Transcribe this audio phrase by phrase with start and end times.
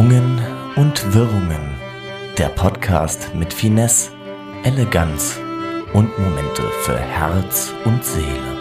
[0.00, 0.40] Schwungen
[0.76, 1.74] und Wirrungen.
[2.38, 4.12] Der Podcast mit Finesse,
[4.64, 5.38] Eleganz
[5.92, 8.56] und Momente für Herz und Seele.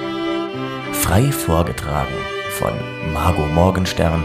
[0.92, 2.13] Frei vorgetragen
[2.58, 2.74] von
[3.13, 4.22] Margot Morgenstern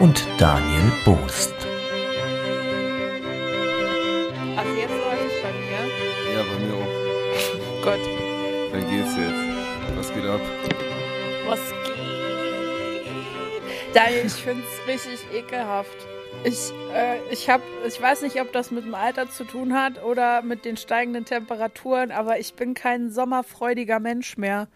[0.00, 1.54] und Daniel Boost.
[4.54, 5.82] Also jetzt läuft es bei mir.
[6.34, 6.94] Ja, bei mir auch.
[7.84, 8.04] Gott,
[8.70, 9.96] Dann geht's jetzt.
[9.96, 10.40] Was geht ab?
[11.48, 11.94] was geht?
[13.94, 16.13] Daniel, ich finde es richtig ekelhaft.
[16.44, 20.04] Ich, äh, ich hab, ich weiß nicht, ob das mit dem Alter zu tun hat
[20.04, 24.68] oder mit den steigenden Temperaturen, aber ich bin kein sommerfreudiger Mensch mehr.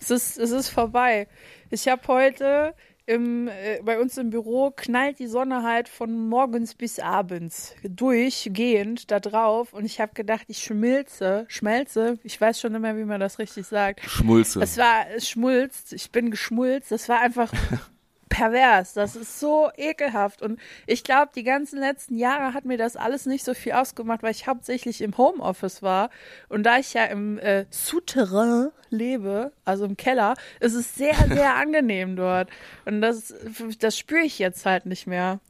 [0.00, 1.26] Es ist, es ist vorbei.
[1.70, 2.72] Ich habe heute
[3.06, 9.10] im, äh, bei uns im Büro knallt die Sonne halt von morgens bis abends durchgehend
[9.10, 12.20] da drauf und ich habe gedacht, ich schmilze, schmelze.
[12.22, 14.08] Ich weiß schon nicht mehr, wie man das richtig sagt.
[14.08, 14.60] Schmulze.
[14.62, 17.52] Es war, es schmulzt, ich bin geschmulzt, das war einfach
[18.28, 22.96] pervers, das ist so ekelhaft und ich glaube, die ganzen letzten Jahre hat mir das
[22.96, 26.10] alles nicht so viel ausgemacht, weil ich hauptsächlich im Homeoffice war
[26.48, 31.56] und da ich ja im äh, Souterrain lebe, also im Keller, ist es sehr, sehr
[31.56, 32.50] angenehm dort
[32.84, 33.34] und das,
[33.80, 35.40] das spüre ich jetzt halt nicht mehr.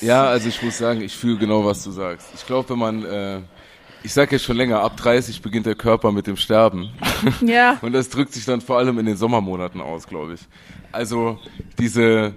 [0.00, 2.28] Ja, also ich muss sagen, ich fühle genau, was du sagst.
[2.34, 3.40] Ich glaube, wenn man, äh,
[4.02, 6.90] ich sag ja schon länger, ab 30 beginnt der Körper mit dem Sterben.
[7.40, 10.40] Ja, Und das drückt sich dann vor allem in den Sommermonaten aus, glaube ich.
[10.92, 11.38] Also
[11.78, 12.34] diese,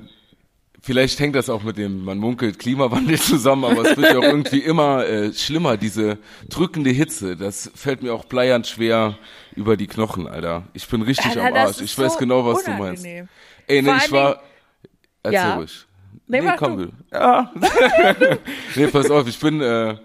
[0.82, 4.24] vielleicht hängt das auch mit dem, man munkelt, Klimawandel zusammen, aber es wird ja auch
[4.24, 6.18] irgendwie immer äh, schlimmer, diese
[6.50, 7.36] drückende Hitze.
[7.38, 9.18] Das fällt mir auch bleiernd schwer
[9.56, 10.64] über die Knochen, Alter.
[10.74, 11.82] Ich bin richtig Alter, am Arsch.
[11.82, 13.04] Ich weiß so genau, was du meinst.
[13.04, 13.30] unangenehm.
[13.68, 14.42] Ey, nee, Vor ich war,
[15.24, 15.56] erzähl Ja.
[15.56, 15.86] ruhig.
[16.28, 16.86] Nee, mach komm, du.
[16.88, 16.92] du.
[17.12, 17.52] Ja.
[18.76, 19.98] nee, pass auf, ich bin, äh,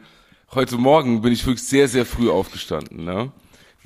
[0.53, 3.31] heute Morgen bin ich wirklich sehr, sehr früh aufgestanden, ne?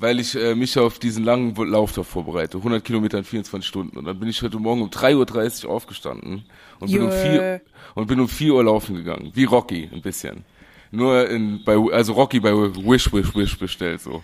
[0.01, 2.57] Weil ich äh, mich auf diesen langen Lauf da vorbereite.
[2.57, 3.97] 100 Kilometer in 24 Stunden.
[3.97, 6.43] Und dann bin ich heute Morgen um 3.30 Uhr aufgestanden
[6.79, 7.11] und bin, um Jö.
[7.11, 7.61] 4,
[7.93, 9.31] und bin um 4 Uhr laufen gegangen.
[9.35, 10.43] Wie Rocky, ein bisschen.
[10.89, 14.23] Nur in, bei, also Rocky bei Wish, Wish, Wish bestellt, so.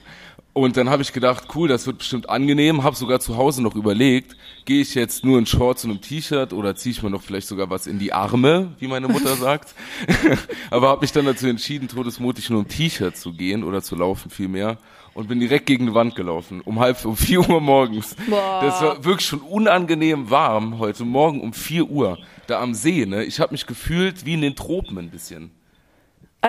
[0.57, 2.84] Und dann habe ich gedacht, cool, das wird bestimmt angenehm.
[2.84, 4.35] Habe sogar zu Hause noch überlegt,
[4.66, 7.47] gehe ich jetzt nur in Shorts und einem T-Shirt oder ziehe ich mir noch vielleicht
[7.47, 9.75] sogar was in die Arme, wie meine Mutter sagt.
[10.72, 14.31] Aber habe mich dann dazu entschieden, todesmutig nur im T-Shirt zu gehen oder zu laufen
[14.31, 14.79] vielmehr
[15.13, 18.16] und bin direkt gegen die Wand gelaufen um halb um vier Uhr morgens.
[18.28, 18.62] Boah.
[18.63, 23.06] Das war wirklich schon unangenehm warm heute Morgen um vier Uhr da am See.
[23.06, 25.51] Ne, ich habe mich gefühlt wie in den Tropen ein bisschen.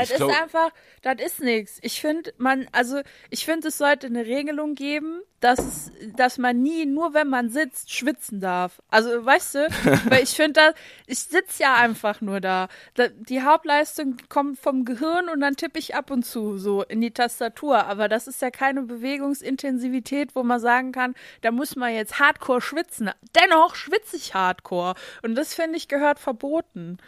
[0.01, 0.71] Das glaub- ist einfach,
[1.03, 1.79] das ist nichts.
[1.83, 3.01] Ich finde, man, also
[3.31, 7.93] ich finde, es sollte eine Regelung geben, dass, dass man nie, nur wenn man sitzt,
[7.93, 8.83] schwitzen darf.
[8.89, 9.59] Also, weißt du,
[10.11, 10.75] weil ich finde,
[11.07, 12.69] ich sitze ja einfach nur da.
[12.95, 13.09] da.
[13.09, 17.13] Die Hauptleistung kommt vom Gehirn und dann tippe ich ab und zu so in die
[17.13, 17.87] Tastatur.
[17.87, 22.61] Aber das ist ja keine Bewegungsintensivität, wo man sagen kann, da muss man jetzt hardcore
[22.61, 23.11] schwitzen.
[23.35, 24.95] Dennoch schwitze ich hardcore.
[25.23, 26.99] Und das finde ich gehört verboten.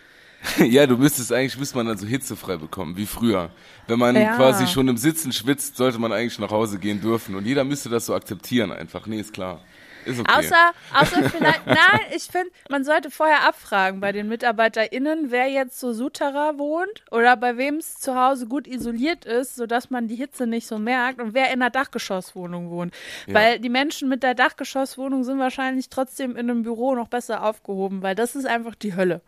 [0.59, 3.51] ja, du müsstest eigentlich, müsste man dann so hitzefrei bekommen, wie früher.
[3.87, 4.37] Wenn man Ja.
[4.37, 7.35] quasi schon im Sitzen schwitzt, sollte man eigentlich nach Hause gehen dürfen.
[7.35, 9.07] Und jeder müsste das so akzeptieren einfach.
[9.07, 9.61] Nee, ist klar.
[10.07, 10.33] Ist okay.
[10.39, 15.79] Außer, außer vielleicht, nein, ich finde, man sollte vorher abfragen bei den MitarbeiterInnen, wer jetzt
[15.79, 20.15] so Suterer wohnt oder bei wem es zu Hause gut isoliert ist, sodass man die
[20.17, 22.95] Hitze nicht so merkt und wer in einer Dachgeschosswohnung wohnt.
[23.27, 28.01] Weil die Menschen mit der Dachgeschosswohnung sind wahrscheinlich trotzdem in einem Büro noch besser aufgehoben,
[28.03, 29.21] weil das ist einfach die Hölle.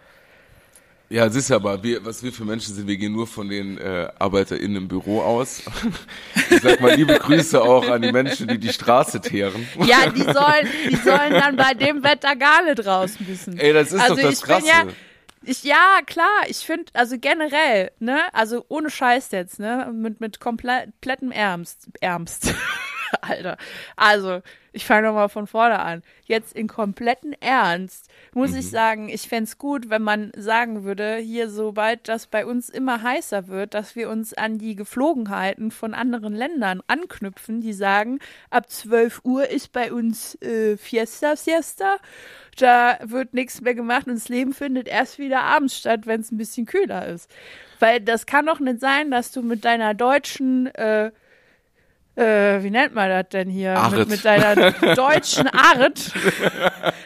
[1.12, 3.46] Ja, es ist ja aber, wir, was wir für Menschen sind, wir gehen nur von
[3.50, 5.62] den äh, ArbeiterInnen im Büro aus.
[6.48, 9.68] Ich sag mal liebe Grüße auch an die Menschen, die die Straße teeren.
[9.84, 13.58] Ja, die sollen, die sollen dann bei dem Wetter gar nicht raus müssen.
[13.58, 14.62] Ey, das ist also doch das ich Krasse.
[14.62, 14.84] Bin ja,
[15.42, 20.40] ich, ja, klar, ich finde, also generell, ne, also ohne Scheiß jetzt, ne, mit, mit
[20.40, 22.54] komplettem Ernst, Ernst,
[23.20, 23.56] Alter.
[23.96, 24.40] Also,
[24.72, 26.02] ich fange nochmal von vorne an.
[26.24, 28.56] Jetzt in kompletten Ernst muss Mhm.
[28.58, 33.02] ich sagen, ich fänd's gut, wenn man sagen würde, hier, sobald das bei uns immer
[33.02, 38.18] heißer wird, dass wir uns an die Geflogenheiten von anderen Ländern anknüpfen, die sagen,
[38.50, 41.98] ab 12 Uhr ist bei uns äh, Fiesta, Siesta.
[42.58, 46.30] Da wird nichts mehr gemacht und das Leben findet erst wieder abends statt, wenn es
[46.32, 47.30] ein bisschen kühler ist.
[47.78, 51.10] Weil das kann doch nicht sein, dass du mit deiner deutschen äh,
[52.14, 53.88] äh, wie nennt man das denn hier?
[53.90, 56.12] Mit, mit deiner deutschen Art,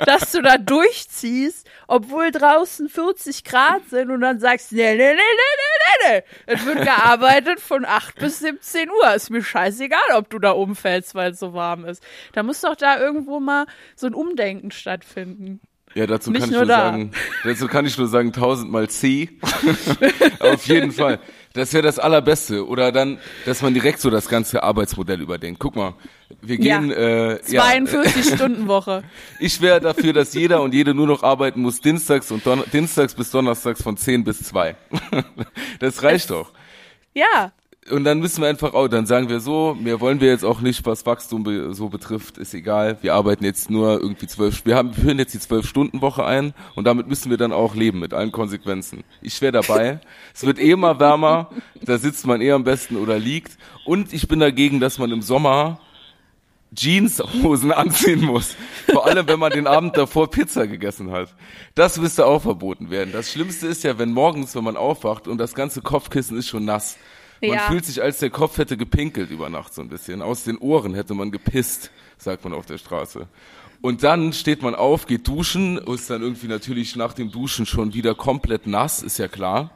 [0.05, 5.15] dass du da durchziehst, obwohl draußen 40 Grad sind und dann sagst, nee, nee, nee,
[5.15, 6.23] nee, nee, nee, nee.
[6.47, 9.15] Es wird gearbeitet von 8 bis 17 Uhr.
[9.15, 12.03] Ist mir scheißegal, ob du da umfällst, weil es so warm ist.
[12.33, 15.61] Da muss doch da irgendwo mal so ein Umdenken stattfinden.
[15.95, 17.13] Ja, dazu Nicht kann ich nur nur sagen,
[17.45, 19.31] dazu kann ich nur sagen, tausendmal C.
[20.41, 21.21] Auf jeden Fall.
[21.57, 22.67] Das wäre das Allerbeste.
[22.67, 25.59] Oder dann, dass man direkt so das ganze Arbeitsmodell überdenkt.
[25.59, 25.95] Guck mal,
[26.41, 26.97] wir gehen, Ja.
[26.97, 29.03] äh, ja, 42-Stunden-Woche.
[29.41, 33.15] ich wäre dafür, dass jeder und jede nur noch arbeiten muss, dienstags und Don dienstags
[33.15, 34.77] bis donnerstags von 10 bis 2.
[35.81, 36.53] das reicht doch.
[37.15, 37.53] Ja,
[37.91, 40.61] Und dann müssen wir einfach auch, dann sagen wir so, mehr wollen wir jetzt auch
[40.61, 42.99] nicht, was Wachstum be so betrifft, ist egal.
[43.01, 46.25] Wir arbeiten jetzt nur irgendwie zwölf, wir haben, wir führen jetzt die zwölf Stunden Woche
[46.25, 49.05] ein und damit müssen wir dann auch leben mit allen Konsequenzen.
[49.23, 50.01] Ich wäre dabei.
[50.35, 51.51] es wird eh immer wärmer,
[51.83, 53.57] da sitzt man eh am besten oder liegt.
[53.85, 55.79] Und ich bin dagegen, dass man im Sommer
[56.77, 58.57] Jeanshosen anziehen muss.
[58.91, 61.35] Vor allem, wenn man den Abend davor Pizza gegessen hat.
[61.75, 63.11] Das müsste auch verboten werden.
[63.13, 66.65] Das Schlimmste ist ja, wenn morgens, wenn man aufwacht und das ganze Kopfkissen ist schon
[66.65, 66.97] nass.
[67.41, 67.69] Man Ja.
[67.69, 70.23] fühlt sich, als der Kopf hätte gepinkelt über Nacht so ein bisschen.
[70.23, 73.27] Aus den Ohren hätte man gepisst, sagt man auf der Straße.
[73.83, 77.93] Und dann steht man auf, geht duschen, ist dann irgendwie natürlich nach dem Duschen schon
[77.95, 79.71] wieder komplett nass, ist ja klar.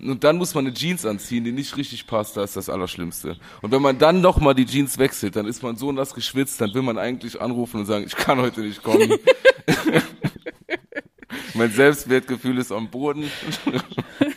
[0.00, 3.36] Und dann muss man eine Jeans anziehen, die nicht richtig passt, das ist das Allerschlimmste.
[3.62, 6.74] Und wenn man dann nochmal die Jeans wechselt, dann ist man so nass geschwitzt, dann
[6.74, 9.14] will man eigentlich anrufen und sagen, ich kann heute nicht kommen.
[11.54, 13.30] mein Selbstwertgefühl ist am Boden.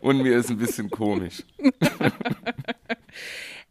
[0.00, 1.42] und mir ist ein bisschen komisch.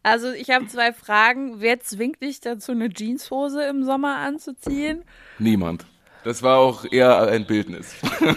[0.02, 1.60] also ich habe zwei Fragen.
[1.60, 5.02] Wer zwingt dich dazu, eine Jeanshose im Sommer anzuziehen?
[5.38, 5.86] Niemand.
[6.24, 7.94] Das war auch eher ein Bildnis.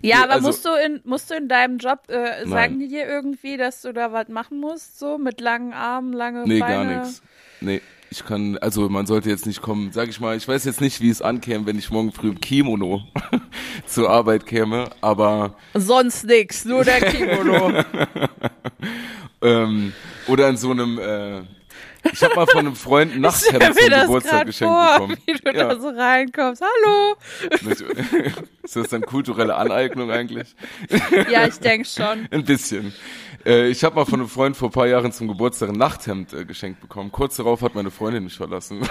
[0.00, 3.06] Ja, aber also- musst du in musst du in deinem Job äh, sagen die dir
[3.06, 6.94] irgendwie, dass du da was machen musst, so mit langen Armen, lange Nee, Beine?
[6.94, 7.22] gar nichts.
[7.60, 10.80] Nee, ich kann, also man sollte jetzt nicht kommen, sag ich mal, ich weiß jetzt
[10.80, 13.02] nicht, wie es ankäme, wenn ich morgen früh im Kimono
[13.86, 17.82] zur Arbeit käme, aber Sonst nix, nur der Kimono.
[19.42, 19.92] ähm,
[20.26, 21.40] oder in so einem, äh,
[22.12, 25.16] ich habe mal von einem Freund ein Nachthemd zum Geburtstag geschenkt vor, bekommen.
[25.26, 25.68] wie du Ja.
[25.74, 26.62] da so reinkommst.
[26.62, 27.16] Hallo.
[28.62, 30.54] Ist das dann kulturelle Aneignung eigentlich?
[31.30, 32.26] Ja, ich denk schon.
[32.30, 32.92] Ein bisschen.
[33.48, 36.34] Äh, ich habe mal von einem Freund vor ein paar Jahren zum Geburtstag ein Nachthemd
[36.34, 37.10] äh, geschenkt bekommen.
[37.10, 38.80] Kurz darauf hat meine Freundin mich verlassen.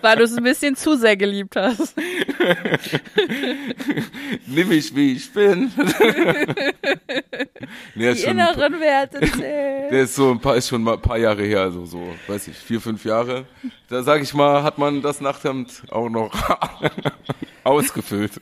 [0.00, 1.94] Weil du es ein bisschen zu sehr geliebt hast.
[4.46, 5.70] Nimm mich, wie ich bin.
[7.94, 9.90] nee, Die inneren Werte zählen.
[9.90, 12.48] der ist so ein paar, ist schon mal ein paar Jahre her, also so, weiß
[12.48, 13.44] ich, vier, fünf Jahre.
[13.88, 16.32] Da sag ich mal, hat man das Nachthemd auch noch
[17.64, 18.40] ausgefüllt.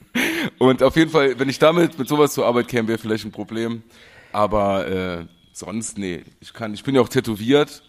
[0.59, 3.33] Und auf jeden Fall, wenn ich damit mit sowas zur Arbeit käme, wäre vielleicht ein
[3.33, 3.80] Problem.
[4.33, 7.83] Aber äh, sonst, nee, ich kann, ich bin ja auch tätowiert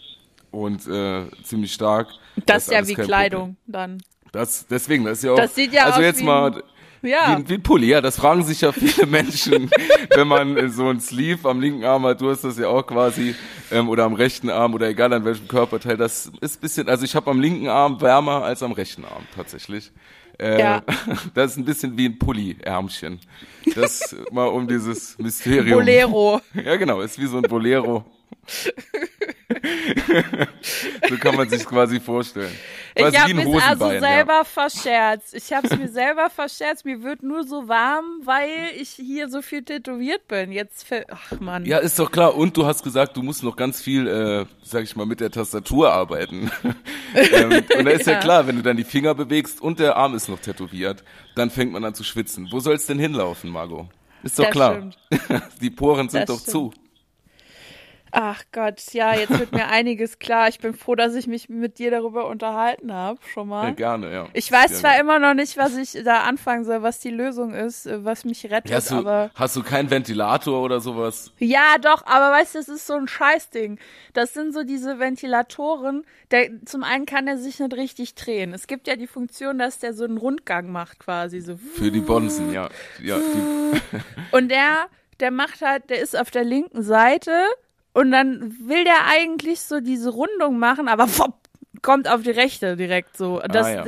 [0.52, 2.10] und äh, ziemlich stark.
[2.46, 4.02] Das ist ja wie Kleidung dann.
[4.32, 5.38] Das, deswegen, das ist ja auch.
[5.38, 6.64] Das sieht ja also jetzt wie mal.
[7.04, 7.40] Ja.
[7.40, 9.72] Wie, wie ein Pulli, ja, das fragen sich ja viele Menschen,
[10.14, 13.34] wenn man so ein Sleeve am linken Arm hat, du hast das ja auch quasi,
[13.72, 17.04] ähm, oder am rechten Arm oder egal an welchem Körperteil, das ist ein bisschen, also
[17.04, 19.92] ich habe am linken Arm wärmer als am rechten Arm tatsächlich.
[20.42, 20.84] Äh, Ja.
[21.34, 23.20] Das ist ein bisschen wie ein Pulli-Ärmchen.
[23.76, 25.80] Das mal um dieses Mysterium.
[25.80, 26.42] Bolero.
[26.54, 28.04] Ja, genau, ist wie so ein Bolero.
[31.10, 32.52] So kann man sich quasi vorstellen.
[32.96, 35.34] Ich Quasi habe wie ein mich also selber verscherzt.
[35.34, 36.86] Ich habe es mir selber verscherzt.
[36.86, 40.52] Mir wird nur so warm, weil ich hier so viel tätowiert bin.
[40.52, 41.66] Jetzt, ach man.
[41.66, 42.36] Ja, ist doch klar.
[42.36, 45.32] Und du hast gesagt, du musst noch ganz viel, äh, sag ich mal, mit der
[45.32, 46.52] Tastatur arbeiten.
[47.16, 48.14] ähm, und da ist ja.
[48.14, 48.20] Ja.
[48.20, 51.04] klar, wenn du dann die Finger bewegst und der Arm ist noch tätowiert,
[51.36, 52.48] dann fängt man an zu schwitzen.
[52.52, 53.88] Wo soll's denn hinlaufen, Margot?
[54.24, 54.74] Ist doch Das klar.
[54.74, 54.98] stimmt.
[55.62, 56.74] die Poren sind Das doch zu.
[58.12, 60.48] Ach Gott, ja, jetzt wird mir einiges klar.
[60.50, 63.70] Ich bin froh, dass ich mich mit dir darüber unterhalten habe, schon mal.
[63.70, 64.28] Ja, gerne, ja.
[64.34, 67.54] Ich weiß Ja, zwar immer noch nicht, was ich da anfangen soll, was die Lösung
[67.54, 71.32] ist, äh, was mich rettet, Hast du, aber hast du keinen Ventilator oder sowas?
[71.40, 73.80] ja, doch, aber weißt du, das ist so ein Scheißding.
[74.14, 78.54] Das sind so diese Ventilatoren, der zum einen kann er sich nicht richtig drehen.
[78.54, 81.56] Es gibt ja die Funktion, dass der so einen Rundgang macht quasi so.
[81.58, 82.70] Für die Bonzen, ja.
[83.02, 83.82] ja die,
[84.36, 84.88] Und der,
[85.20, 87.32] der macht halt, der ist auf der linken Seite
[87.94, 91.36] und dann will der eigentlich so diese Rundung machen, aber fopp,
[91.82, 93.40] kommt auf die rechte direkt so.
[93.40, 93.86] Das, ja.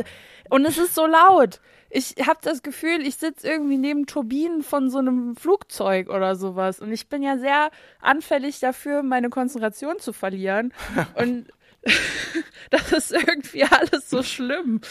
[0.49, 1.61] Und es ist so laut.
[1.89, 6.79] Ich habe das Gefühl, ich sitze irgendwie neben Turbinen von so einem Flugzeug oder sowas.
[6.79, 7.69] Und ich bin ja sehr
[8.01, 10.73] anfällig dafür, meine Konzentration zu verlieren.
[11.15, 11.47] Und
[12.69, 14.81] das ist irgendwie alles so schlimm.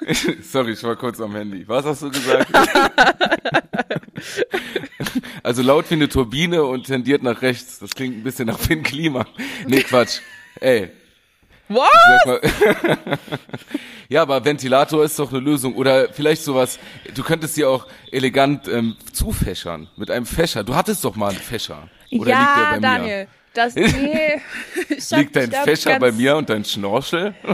[0.42, 1.66] Sorry, ich war kurz am Handy.
[1.66, 2.48] Was hast du gesagt?
[5.42, 7.78] also laut wie eine Turbine und tendiert nach rechts.
[7.78, 9.26] Das klingt ein bisschen nach Finn Klima.
[9.66, 10.20] Nee, Quatsch.
[10.60, 10.90] Ey,
[11.72, 12.40] mal.
[14.08, 15.74] ja, aber Ventilator ist doch eine Lösung.
[15.74, 16.78] Oder vielleicht sowas,
[17.14, 20.64] du könntest dir auch elegant ähm, zufächern mit einem Fächer.
[20.64, 21.88] Du hattest doch mal einen Fächer.
[22.10, 23.28] Oder liegt der ja, bei Daniel.
[23.54, 24.40] Das, nee.
[24.88, 27.34] Ich hab- Liegt dein Fächer bei mir und dein Schnorchel?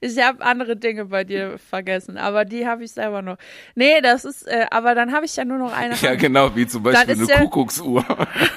[0.00, 3.36] Ich habe andere Dinge bei dir vergessen, aber die habe ich selber noch.
[3.74, 5.94] Nee, das ist, äh, aber dann habe ich ja nur noch eine.
[5.96, 6.20] Ja, Hand.
[6.20, 8.04] genau, wie zum Beispiel eine ja- Kuckucksuhr.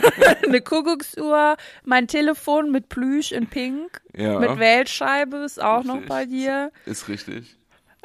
[0.48, 4.40] eine Kuckucksuhr, mein Telefon mit Plüsch in Pink, Ja.
[4.40, 6.10] mit Wählscheibe ist auch noch Richtig.
[6.10, 6.72] bei dir.
[6.86, 7.58] Ist richtig.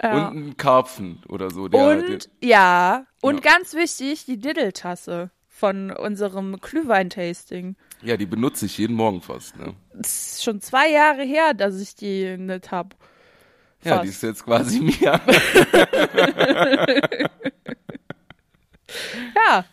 [0.02, 0.28] Ja.
[0.28, 1.68] Und ein Karpfen oder so.
[1.68, 3.52] Der, und ja, und Ja.
[3.52, 7.76] ganz wichtig, die Diddeltasse von unserem Glühwein-Tasting.
[8.02, 9.56] ja, die benutze ich jeden Morgen fast.
[9.56, 9.72] Ne?
[9.98, 12.94] Es ist schon zwei Jahre her, dass ich die nicht hab.
[13.82, 15.18] Ja, die ist jetzt quasi mir.
[19.34, 19.64] Ja,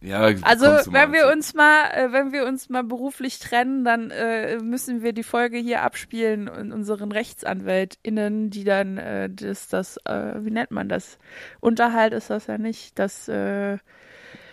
[0.00, 4.58] Ja, also wenn wir uns mal, äh, wenn wir uns mal beruflich trennen, dann äh,
[4.58, 10.34] müssen wir die Folge hier abspielen und unseren RechtsanwältInnen, die dann äh, das, das, äh,
[10.44, 11.18] wie nennt man das?
[11.60, 13.78] Unterhalt ist das ja nicht, das, äh,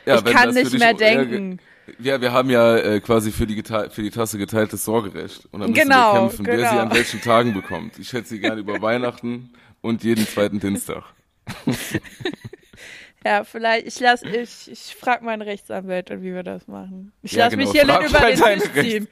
[0.05, 1.59] Ja, ich kann nicht mehr denken.
[1.99, 5.47] Ja, wir haben ja äh, quasi für die, für die Tasse geteiltes Sorgerecht.
[5.51, 6.79] Und dann müssen Genau, wir kämpfen, wer sie genau.
[6.79, 7.99] an welchen Tagen bekommt.
[7.99, 11.03] Ich hätte sie gerne über Weihnachten und jeden zweiten Dienstag.
[13.23, 17.11] Ja, vielleicht, ich lass, ich, ich frag meinen Rechtsanwalt, wie wir das machen.
[17.21, 19.07] Ich Ja, lass genau, mich hier frag über den Tisch ziehen.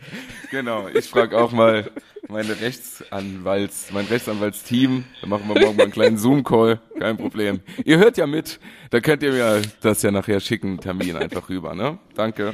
[0.49, 1.91] Genau, ich frage auch mal
[2.29, 5.03] meine Rechtsanwalts, mein Rechtsanwaltsteam.
[5.21, 6.79] Dann machen wir morgen mal einen kleinen Zoom-Call.
[6.99, 7.61] Kein Problem.
[7.83, 8.59] Ihr hört ja mit.
[8.91, 11.97] Da könnt ihr mir das ja nachher schicken, Termin einfach rüber, ne?
[12.15, 12.53] Danke.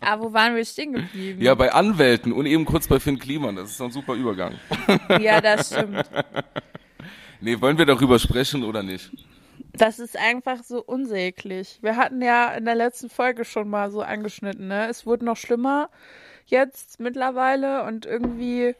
[0.00, 1.40] Ah, wo waren wir stehen geblieben?
[1.40, 3.56] Ja, bei Anwälten und eben kurz bei Finn Kliman.
[3.56, 4.52] Das ist ein super Übergang.
[5.18, 6.04] ja, das stimmt.
[7.40, 9.10] Nee, wollen wir darüber sprechen oder nicht?
[9.72, 11.78] Das ist einfach so unsäglich.
[11.80, 14.88] Wir hatten ja in der letzten Folge schon mal so angeschnitten, ne?
[14.88, 15.88] Es wurde noch schlimmer
[16.46, 18.74] jetzt mittlerweile und irgendwie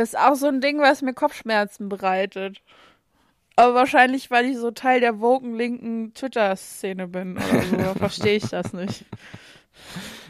[0.00, 2.62] das ist auch so ein Ding, was mir Kopfschmerzen bereitet.
[3.54, 8.48] Aber wahrscheinlich, weil ich so Teil der woken linken Twitter-Szene bin oder so, verstehe ich
[8.48, 9.04] das nicht.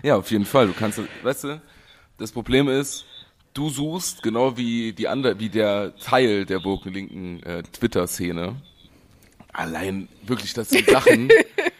[0.02, 0.66] Ja, auf jeden Fall.
[0.66, 1.62] Du kannst, weißt du,
[2.18, 3.04] das Problem ist,
[3.54, 8.56] du suchst genau wie die andere, wie der Teil der woken linken äh, Twitter-Szene.
[9.52, 11.28] Allein wirklich, das sind Sachen,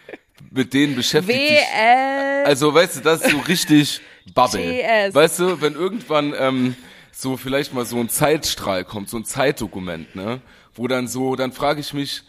[0.49, 2.45] mit denen beschäftigt sich WL.
[2.45, 3.99] Also, weißt du, das ist so richtig
[4.33, 4.61] Bubble.
[4.61, 5.15] GS.
[5.15, 6.75] Weißt du, wenn irgendwann ähm,
[7.11, 10.41] so vielleicht mal so ein Zeitstrahl kommt, so ein Zeitdokument, ne,
[10.73, 12.23] wo dann so, dann frage ich mich,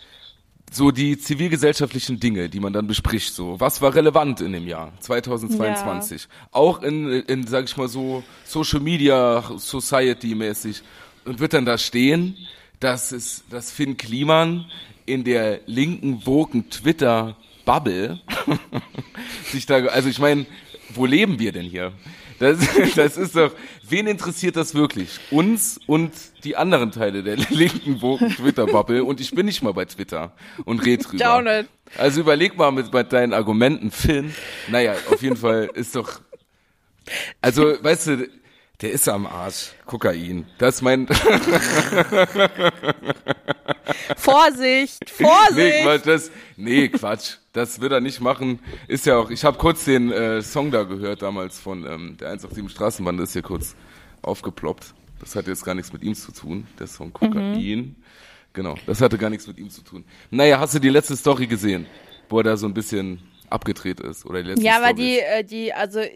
[0.70, 4.92] so die zivilgesellschaftlichen Dinge, die man dann bespricht, so, was war relevant in dem Jahr
[5.00, 6.28] 2022?
[6.50, 10.82] Auch in, in, sag ich mal so, Social Media, Society-mäßig.
[11.24, 12.36] Und wird dann da stehen,
[12.80, 14.64] dass es, dass Finn Kliman
[15.06, 18.20] in der linken Woken Twitter Bubble
[19.44, 20.46] sich da, also ich meine,
[20.94, 21.92] wo leben wir denn hier?
[22.38, 22.58] Das,
[22.96, 23.52] das ist doch,
[23.88, 25.20] wen interessiert das wirklich?
[25.30, 26.12] Uns und
[26.44, 30.32] die anderen Teile der linken Woken Twitter Bubble und ich bin nicht mal bei Twitter
[30.64, 31.36] und red drüber.
[31.36, 31.68] Auch nicht.
[31.96, 34.34] Also überleg mal mit, mit deinen Argumenten, Finn.
[34.68, 36.20] Naja, auf jeden Fall ist doch,
[37.40, 38.28] also, weißt du,
[38.82, 39.72] der ist am Arsch.
[39.86, 40.46] Kokain.
[40.58, 41.06] Das ist mein,
[44.16, 45.82] Vorsicht, Nee, Vorsicht!
[45.82, 47.36] Quatsch, das, nee, Quatsch.
[47.52, 48.60] Das wird er nicht machen.
[48.88, 52.28] Ist ja auch, ich habe kurz den äh, Song da gehört damals von ähm, der
[52.28, 53.74] 187 Straßenbande, ist hier kurz
[54.22, 54.94] aufgeploppt.
[55.20, 57.96] Das hat jetzt gar nichts mit ihm zu tun, der Song Kokain.
[58.52, 60.04] Genau, das hatte gar nichts mit ihm zu tun.
[60.30, 61.86] Naja, hast du die letzte Story gesehen,
[62.28, 63.20] wo er da so ein bisschen
[63.52, 64.26] abgedreht ist?
[64.26, 66.08] Oder die letzte Ja, aber die, äh, die, also, ja,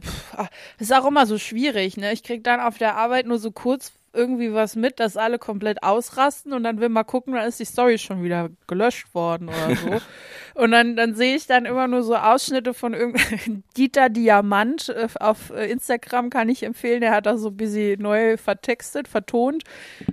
[0.00, 0.48] pff, ah,
[0.78, 2.12] das ist auch immer so schwierig, ne?
[2.12, 5.82] Ich krieg dann auf der Arbeit nur so kurz irgendwie was mit, dass alle komplett
[5.82, 9.76] ausrasten und dann will mal gucken, dann ist die Story schon wieder gelöscht worden oder
[9.76, 10.00] so.
[10.62, 15.08] und dann, dann sehe ich dann immer nur so Ausschnitte von irgendeinem Dieter Diamant äh,
[15.20, 19.64] auf äh, Instagram kann ich empfehlen, der hat das so ein bisschen neu vertextet, vertont.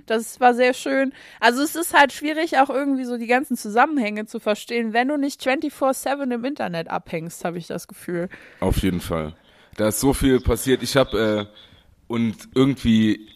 [0.06, 1.12] Das war sehr schön.
[1.40, 5.16] Also es ist halt schwierig, auch irgendwie so die ganzen Zusammenhänge zu verstehen, wenn du
[5.16, 8.28] nicht 24-7 im Internet abhängst, habe ich das Gefühl.
[8.60, 9.34] Auf jeden Fall.
[9.76, 10.82] Da ist so viel passiert.
[10.82, 11.72] Ich habe äh,
[12.12, 13.26] und irgendwie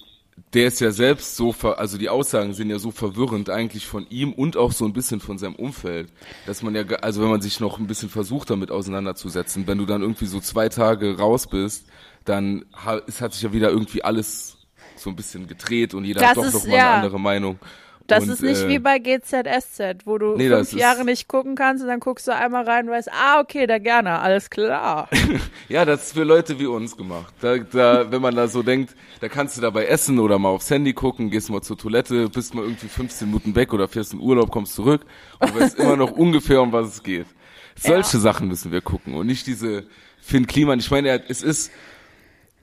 [0.55, 4.07] der ist ja selbst so, ver also die Aussagen sind ja so verwirrend eigentlich von
[4.09, 6.09] ihm und auch so ein bisschen von seinem Umfeld,
[6.47, 9.87] dass man ja, also wenn man sich noch ein bisschen versucht damit auseinanderzusetzen, wenn du
[9.87, 11.87] dann irgendwie so zwei Tage raus bist,
[12.25, 12.65] dann
[13.07, 14.57] es hat sich ja wieder irgendwie alles
[14.97, 16.87] so ein bisschen gedreht und jeder Das hat doch ist- noch mal ja.
[16.87, 17.59] eine andere Meinung.
[18.07, 21.55] Das und, ist nicht äh, wie bei GZSZ, wo du nee, fünf Jahre nicht gucken
[21.55, 25.09] kannst und dann guckst du einmal rein und weißt, ah, okay, da gerne, alles klar.
[25.69, 27.35] Ja, das ist für Leute wie uns gemacht.
[27.41, 30.71] Da, da, wenn man da so denkt, da kannst du dabei essen oder mal aufs
[30.71, 34.21] Handy gucken, gehst mal zur Toilette, bist mal irgendwie 15 Minuten weg oder fährst in
[34.21, 35.05] Urlaub, kommst zurück
[35.41, 37.27] und weißt immer noch ungefähr, um was es geht.
[37.75, 39.85] Solche Sachen müssen wir gucken und nicht diese
[40.21, 40.79] Finn Kliman.
[40.79, 41.73] Ich meine, es ist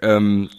[0.01, 0.49] ähm,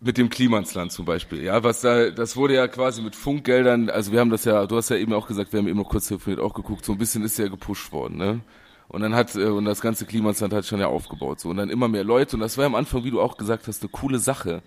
[0.00, 4.12] mit dem Klimansland zum Beispiel, ja, was da, das wurde ja quasi mit Funkgeldern, also
[4.12, 6.08] wir haben das ja, du hast ja eben auch gesagt, wir haben eben noch kurz
[6.08, 8.40] telefoniert auch geguckt, so ein bisschen ist ja gepusht worden, ne?
[8.88, 11.70] Und dann hat, äh, und das ganze Klimansland hat schon ja aufgebaut, so, und dann
[11.70, 13.90] immer mehr Leute, und das war ja am Anfang, wie du auch gesagt hast, eine
[13.90, 14.62] coole Sache.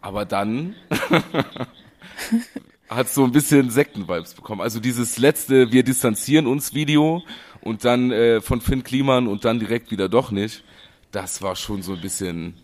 [0.00, 0.74] Aber dann
[2.88, 4.60] hat so ein bisschen Sektenvibes bekommen.
[4.60, 7.22] Also dieses letzte Wir distanzieren uns Video
[7.60, 10.64] und dann äh, von Finn Kliman und dann direkt wieder doch nicht.
[11.12, 12.54] Das war schon so ein bisschen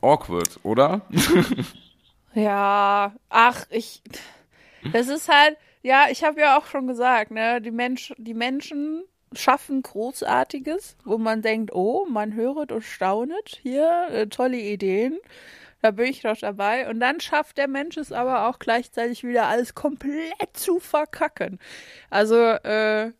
[0.00, 1.02] awkward, oder?
[2.34, 4.02] Ja, ach, ich.
[4.92, 9.02] Das ist halt, ja, ich habe ja auch schon gesagt, ne, die Mensch, die Menschen
[9.34, 15.18] schaffen Großartiges, wo man denkt, oh, man höret und staunet, hier, äh, tolle Ideen.
[15.82, 16.88] Da bin ich doch dabei.
[16.88, 21.58] Und dann schafft der Mensch es aber auch gleichzeitig wieder alles komplett zu verkacken.
[22.10, 23.12] Also, äh,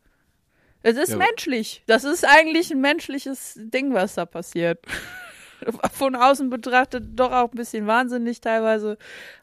[0.82, 1.16] es ist Ja.
[1.16, 1.82] menschlich.
[1.86, 4.84] Das ist eigentlich ein menschliches Ding, was da passiert.
[5.92, 8.98] Von außen betrachtet doch auch ein bisschen wahnsinnig teilweise.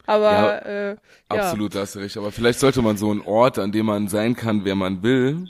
[0.05, 0.97] Aber Ja, äh, ja.
[1.29, 2.17] Absolut, da hast du recht.
[2.17, 5.47] Aber vielleicht sollte man so einen Ort, an dem man sein kann, wer man will,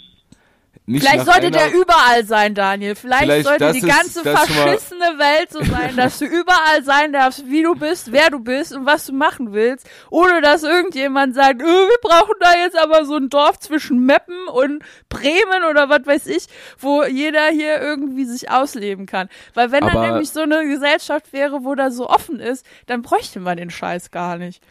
[0.88, 2.94] nicht Vielleicht sollte einer, der überall sein, Daniel.
[2.96, 7.12] Vielleicht, Vielleicht sollte die ist- ganze mal- verschissene Welt so sein, dass du überall sein
[7.12, 11.34] darfst, wie du bist, wer du bist und was du machen willst, ohne dass irgendjemand
[11.34, 15.89] sagt, oh, wir brauchen da jetzt aber so ein Dorf zwischen Meppen und Bremen oder
[15.89, 16.46] was weiß ich,
[16.77, 19.27] wo jeder hier irgendwie sich ausleben kann.
[19.56, 23.39] Weil wenn Aber- nämlich so eine Gesellschaft wäre, wo da so offen ist, dann bräuchte
[23.39, 24.62] man den Scheiß gar nicht.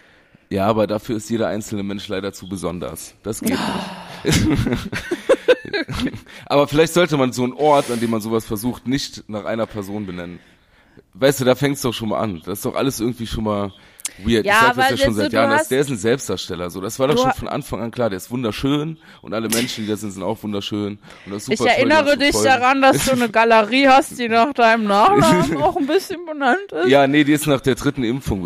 [0.51, 3.15] Ja, aber dafür ist jeder einzelne Mensch leider zu besonders.
[3.25, 3.61] Das geht nicht.
[6.47, 9.67] aber vielleicht sollte man so einen Ort, an dem man sowas versucht, nicht nach einer
[9.67, 10.41] Person benennen.
[11.15, 12.43] Weißt du, da fängt's doch schon mal an.
[12.45, 13.73] Das ist doch alles irgendwie schon mal
[14.19, 14.47] weird.
[14.47, 16.71] Ja, ich sag das ja schon seit Jahren, dass der ist ein Selbstdarsteller.
[16.71, 18.11] So, das war doch schon von Anfang an klar.
[18.11, 20.99] Der ist wunderschön und alle Menschen, die da sind, sind auch wunderschön.
[21.27, 24.29] Und das ist Ich super toll, erinnere dich daran, dass du eine Galerie hast, die
[24.29, 26.89] nach deinem Nachnamen auch ein bisschen benannt ist.
[26.89, 28.43] Ja, nee, die ist nach der dritten Impfung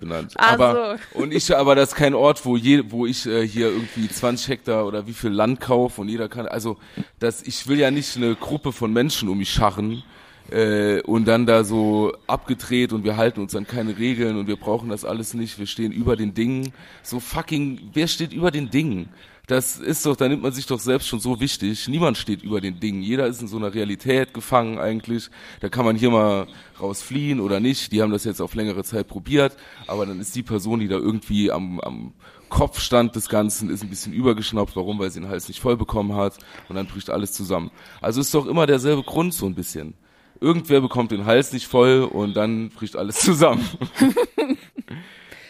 [0.00, 0.34] benannt.
[0.36, 3.68] Ach aber und ich, aber das ist kein Ort, wo je, wo ich äh, hier
[3.68, 6.46] irgendwie 20 Hektar oder wie viel Land kaufe und jeder kann.
[6.46, 6.76] Also,
[7.18, 10.02] das, ich will ja nicht eine Gruppe von Menschen um mich scharren
[10.50, 14.56] äh, und dann da so abgedreht und wir halten uns an keine Regeln und wir
[14.56, 15.58] brauchen das alles nicht.
[15.58, 16.72] Wir stehen über den Dingen.
[17.02, 19.08] So fucking, wer steht über den Dingen?
[19.48, 21.88] Das ist doch, da nimmt man sich doch selbst schon so wichtig.
[21.88, 23.02] Niemand steht über den Dingen.
[23.02, 25.30] Jeder ist in so einer Realität gefangen eigentlich.
[25.60, 26.46] Da kann man hier mal
[26.78, 27.90] rausfliehen oder nicht.
[27.92, 30.96] Die haben das jetzt auf längere Zeit probiert, aber dann ist die Person, die da
[30.96, 32.12] irgendwie am, am
[32.50, 34.76] Kopfstand des Ganzen ist ein bisschen übergeschnappt.
[34.76, 34.98] Warum?
[34.98, 36.36] Weil sie den Hals nicht voll bekommen hat
[36.68, 37.70] und dann bricht alles zusammen.
[38.02, 39.94] Also ist doch immer derselbe Grund so ein bisschen.
[40.40, 43.66] Irgendwer bekommt den Hals nicht voll und dann bricht alles zusammen.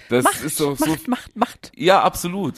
[0.09, 1.73] Das Macht, ist doch so macht, macht, macht.
[1.77, 2.55] ja, absolut.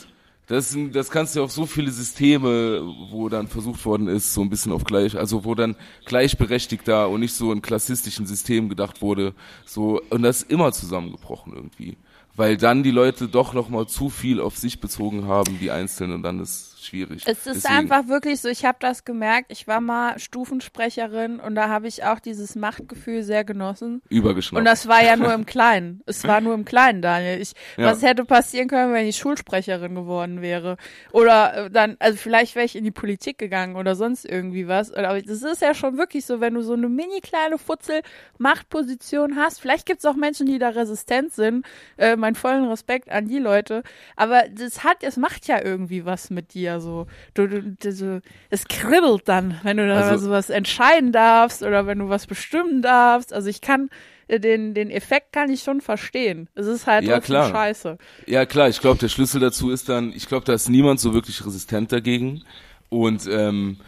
[0.47, 4.51] Das, das kannst du auf so viele Systeme, wo dann versucht worden ist, so ein
[4.51, 9.33] bisschen auf gleich, also wo dann gleichberechtigter und nicht so in klassistischen Systemen gedacht wurde,
[9.64, 11.97] so, und das ist immer zusammengebrochen irgendwie.
[12.35, 16.23] Weil dann die Leute doch nochmal zu viel auf sich bezogen haben, die Einzelnen, und
[16.25, 17.23] dann ist schwierig.
[17.27, 21.55] Es ist Deswegen- einfach wirklich so, ich habe das gemerkt, ich war mal Stufensprecherin und
[21.55, 24.03] da habe ich auch dieses Machtgefühl sehr genossen.
[24.09, 24.59] Übergeschnappt.
[24.59, 26.03] Und das war ja nur im Kleinen.
[26.07, 27.40] Es war nur im Kleinen, Daniel.
[27.40, 27.87] Ich, Ja.
[27.87, 30.77] Was hätte passieren können, wenn ich Schulsprecherin geworden wäre?
[31.12, 34.93] Oder äh, dann, also vielleicht wäre ich in die Politik gegangen oder sonst irgendwie was.
[34.93, 38.03] Aber das ist ja schon wirklich so, wenn du so eine mini kleine Futzel
[38.38, 39.61] Machtposition hast.
[39.61, 41.64] Vielleicht gibt es auch Menschen, die da resistent sind.
[41.97, 43.83] Äh, mein vollen Respekt an die Leute.
[44.16, 47.07] Aber das hat, es macht ja irgendwie was mit dir so.
[47.35, 51.99] Du, du, du, es kribbelt dann, wenn du da Also- sowas entscheiden darfst oder wenn
[51.99, 53.33] du was bestimmen darfst.
[53.33, 53.89] Also ich kann
[54.29, 56.49] äh, den, den Effekt kann ich schon verstehen.
[56.55, 57.51] Es ist halt Ja, klar.
[57.51, 57.99] scheiße.
[58.27, 61.13] Ja, klar, ich glaube, der Schlüssel dazu ist dann, ich glaube, da ist niemand so
[61.15, 62.45] wirklich resistent dagegen.
[62.91, 63.79] Und, ähm,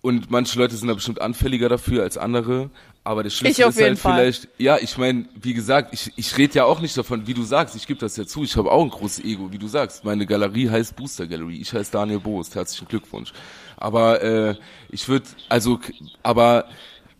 [0.00, 2.70] und manche Leute sind da bestimmt anfälliger dafür als andere.
[3.06, 4.14] Aber der Schlüssel ist halt Fall.
[4.20, 7.42] vielleicht, ja, ich meine, wie gesagt, ich, ich rede ja auch nicht davon, wie du
[7.42, 10.04] sagst, ich gebe das ja zu, ich habe auch ein großes Ego, wie du sagst.
[10.04, 13.32] Meine Galerie heißt Booster Gallery, ich heiße Daniel Boost, herzlichen Glückwunsch.
[13.76, 14.54] Aber äh,
[14.90, 15.78] ich würde, also,
[16.22, 16.66] aber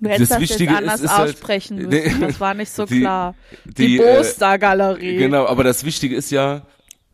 [0.00, 1.88] Du hättest das, Wichtige jetzt anders ist, ist halt- aussprechen müssen.
[1.88, 2.12] Nee.
[2.26, 3.34] das war nicht so Die- klar.
[3.64, 5.16] die, Die, äh, Boster-Galerie.
[5.16, 6.62] Genau, aber das Wichtige ist ja,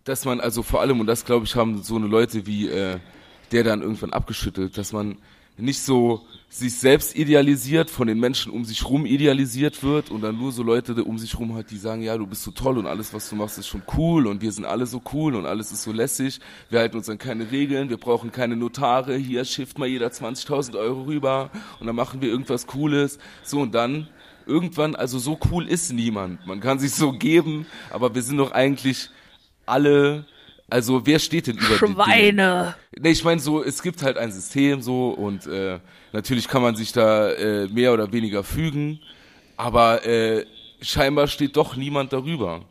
[0.04, 2.96] dass man also vor allem, und das glaube ich haben so eine Leute wie äh,
[3.52, 5.18] der dann irgendwann abgeschüttelt, dass man
[5.56, 10.36] nicht so sich selbst idealisiert, von den Menschen um sich rum idealisiert wird und dann
[10.36, 12.86] nur so Leute um sich rum hat, die sagen, ja, du bist so toll und
[12.86, 15.72] alles, was du machst, ist schon cool und wir sind alle so cool und alles
[15.72, 19.78] ist so lässig, wir halten uns an keine Regeln, wir brauchen keine Notare, hier schifft
[19.78, 24.08] mal jeder 20.000 Euro rüber und dann machen wir irgendwas Cooles, so und dann
[24.44, 26.46] irgendwann, also so cool ist niemand.
[26.46, 29.08] Man kann sich so geben, aber wir sind doch eigentlich
[29.64, 30.26] alle,
[30.72, 31.76] also wer steht denn über?
[31.76, 32.74] Schweine.
[32.98, 35.80] Nee, ich meine so, es gibt halt ein System so und äh,
[36.12, 38.98] natürlich kann man sich da äh, mehr oder weniger fügen,
[39.58, 40.46] aber äh,
[40.80, 42.64] scheinbar steht doch niemand darüber.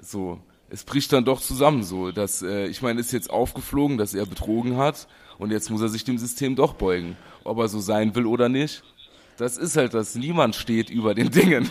[0.00, 4.14] So, es bricht dann doch zusammen so, dass äh, ich meine, ist jetzt aufgeflogen, dass
[4.14, 7.80] er betrogen hat und jetzt muss er sich dem System doch beugen, ob er so
[7.80, 8.82] sein will oder nicht.
[9.36, 11.68] Das ist halt das, niemand steht über den Dingen.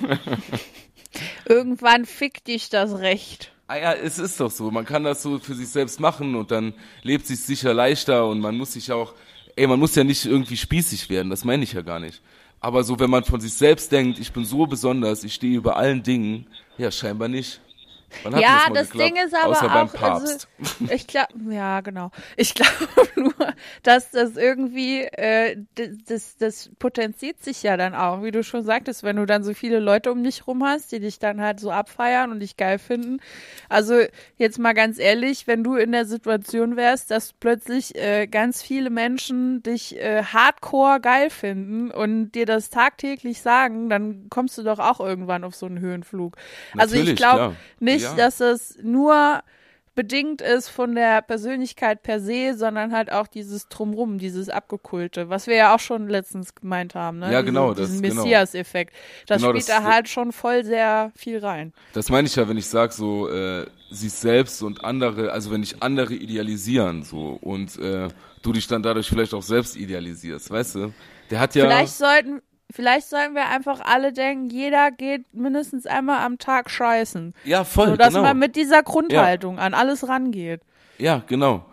[1.46, 3.52] Irgendwann fickt dich das Recht.
[3.72, 4.70] Ah ja, es ist doch so.
[4.70, 8.42] Man kann das so für sich selbst machen und dann lebt sich sicher leichter und
[8.42, 9.14] man muss sich auch,
[9.56, 12.22] ey, man muss ja nicht irgendwie spießig werden, das meine ich ja gar nicht.
[12.60, 15.78] Aber so, wenn man von sich selbst denkt, ich bin so besonders, ich stehe über
[15.78, 17.62] allen Dingen, ja, scheinbar nicht.
[18.40, 18.98] Ja, das, das?
[18.98, 20.48] Ding ist aber Außer auch, also
[20.92, 22.12] ich glaube, ja, genau.
[22.36, 22.76] Ich glaube
[23.16, 25.58] nur, dass das irgendwie, äh,
[26.06, 29.54] das, das potenziert sich ja dann auch, wie du schon sagtest, wenn du dann so
[29.54, 32.80] viele Leute um dich rum hast, die dich dann halt so abfeiern und dich geil
[32.80, 33.20] finden.
[33.70, 34.00] Also
[34.38, 38.90] jetzt mal ganz ehrlich, wenn du in der Situation wärst, dass plötzlich äh, ganz viele
[38.90, 44.80] Menschen dich äh, hardcore geil finden und dir das tagtäglich sagen, dann kommst du doch
[44.80, 46.38] auch irgendwann auf so einen Höhenflug.
[46.78, 47.56] also ich Natürlich, glaube klar.
[48.02, 48.26] Nicht, Ja.
[48.26, 49.42] dass es nur
[49.94, 55.48] bedingt ist von der Persönlichkeit per se, sondern halt auch dieses Drumrum, dieses Abgekulte, was
[55.48, 57.32] wir ja auch schon letztens gemeint haben, ne?
[57.32, 58.24] Ja, genau, Diese, diesen das- genau.
[58.24, 58.94] Messias-Effekt.
[59.28, 61.74] Das Genau, spielt da halt schon voll sehr viel rein.
[61.94, 65.62] Das meine ich ja, wenn ich sage so, äh, sich selbst und andere, also wenn
[65.62, 68.08] ich andere idealisieren so und äh,
[68.44, 70.94] du dich dann dadurch vielleicht auch selbst idealisierst, weißt du?
[71.30, 76.26] Der hat ja, Vielleicht sollten, vielleicht sollten wir einfach alle denken, jeder geht mindestens einmal
[76.26, 77.34] am Tag scheißen.
[77.44, 78.24] ja voll, So, dass genau.
[78.24, 80.62] man mit dieser Grundhaltung an alles rangeht.
[80.98, 81.66] ja, genau.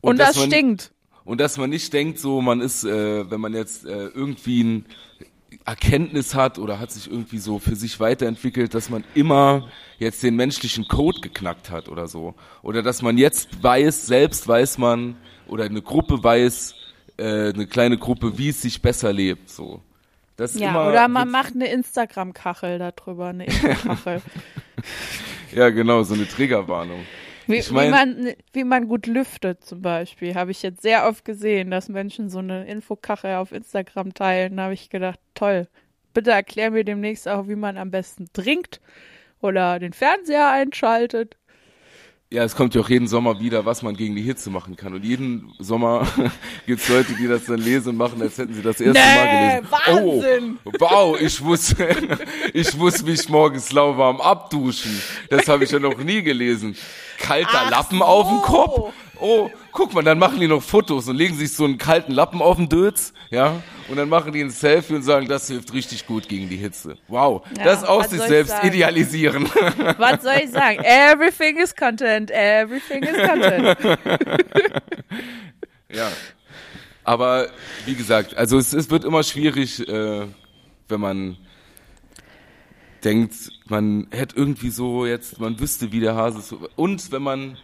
[0.00, 0.92] Und, dass das man, stinkt.
[1.24, 4.86] Und dass man nicht denkt, so man ist, äh, wenn man jetzt äh, irgendwie ein
[5.64, 10.36] Erkenntnis hat oder hat sich irgendwie so für sich weiterentwickelt, dass man immer jetzt den
[10.36, 12.34] menschlichen Code geknackt hat oder so.
[12.62, 16.74] Oder dass man jetzt weiß, selbst weiß man, oder eine Gruppe weiß,
[17.18, 19.82] äh, eine kleine Gruppe, wie es sich besser lebt, so.
[20.40, 24.22] Das ist Ja, immer, oder man macht eine Instagram-Kachel darüber, eine Infokachel.
[25.52, 27.00] Ja, genau, so eine Triggerwarnung.
[27.46, 31.06] Wie, Ich mein- wie, man, wie man gut lüftet zum Beispiel, habe ich jetzt sehr
[31.08, 34.56] oft gesehen, dass Menschen so eine Infokachel auf Instagram teilen.
[34.56, 35.68] Da habe ich gedacht, toll.
[36.14, 38.80] Bitte erklär mir demnächst auch, wie man am besten trinkt
[39.42, 41.36] oder den Fernseher einschaltet.
[42.32, 44.94] Ja, es kommt ja auch jeden Sommer wieder, was man gegen die Hitze machen kann.
[44.94, 46.06] Und jeden Sommer
[46.66, 49.60] gibt's Leute, die das dann lesen und machen, als hätten sie das erste Nee, Mal
[49.60, 50.22] gelesen.
[50.22, 50.58] Wahnsinn!
[50.64, 51.74] Oh, wow, ich muss,
[52.54, 55.02] ich muss mich morgens lauwarm abduschen.
[55.28, 56.76] Das habe ich ja noch nie gelesen.
[57.20, 58.04] Kalter Ach Lappen so.
[58.04, 58.92] auf dem Kopf.
[59.22, 62.40] Oh, guck mal, dann machen die noch Fotos und legen sich so einen kalten Lappen
[62.40, 66.06] auf den Dötz, ja, und dann machen die ein Selfie und sagen, das hilft richtig
[66.06, 66.96] gut gegen die Hitze.
[67.06, 69.44] Wow, Ja, das auch sich selbst idealisieren.
[69.98, 70.82] Was soll ich sagen?
[70.82, 73.76] Everything is content, everything is content.
[75.92, 76.08] Ja.
[77.02, 77.48] Aber
[77.84, 80.26] wie gesagt, also es, es wird immer schwierig, äh,
[80.88, 81.36] wenn man
[83.04, 83.34] denkt,
[83.68, 86.54] man hätte irgendwie so jetzt, man wüsste, wie der Hase ist.
[86.76, 87.56] Und wenn man,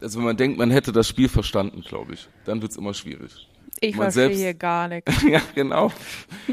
[0.00, 3.48] also wenn man denkt, man hätte das Spiel verstanden, glaube ich, dann wird's immer schwierig.
[3.80, 5.22] Ich Man verstehe selbst- gar nichts.
[5.22, 5.90] ja, genau.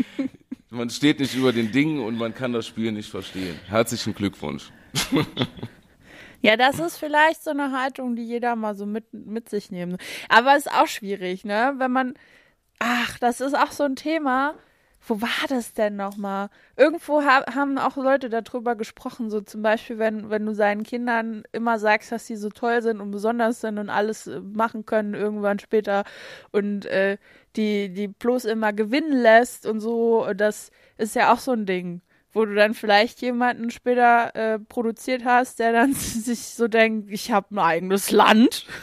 [0.70, 3.60] man steht nicht über den Dingen und man kann das Spiel nicht verstehen.
[3.68, 4.72] Herzlichen Glückwunsch.
[6.44, 9.98] Ja, das ist vielleicht so eine Haltung, die jeder mal so mit, mit sich nehmen.
[10.28, 11.76] Aber ist auch schwierig, ne?
[11.78, 12.16] Wenn man,
[12.80, 14.56] ach, das ist auch so ein Thema.
[15.06, 16.50] Wo war das denn nochmal?
[16.78, 21.44] Irgendwo ha haben auch Leute darüber gesprochen, so zum Beispiel, wenn, wenn du seinen Kindern
[21.52, 25.16] immer sagst, dass sie so toll sind und besonders sind und alles äh, machen können
[25.16, 26.04] irgendwann später
[26.52, 27.18] und äh,
[27.56, 32.02] die, die bloß immer gewinnen lässt und so, das ist ja auch so ein Ding
[32.34, 37.32] wo du dann vielleicht jemanden später äh, produziert hast, der dann sich so denkt, ich
[37.32, 38.66] habe ein eigenes Land.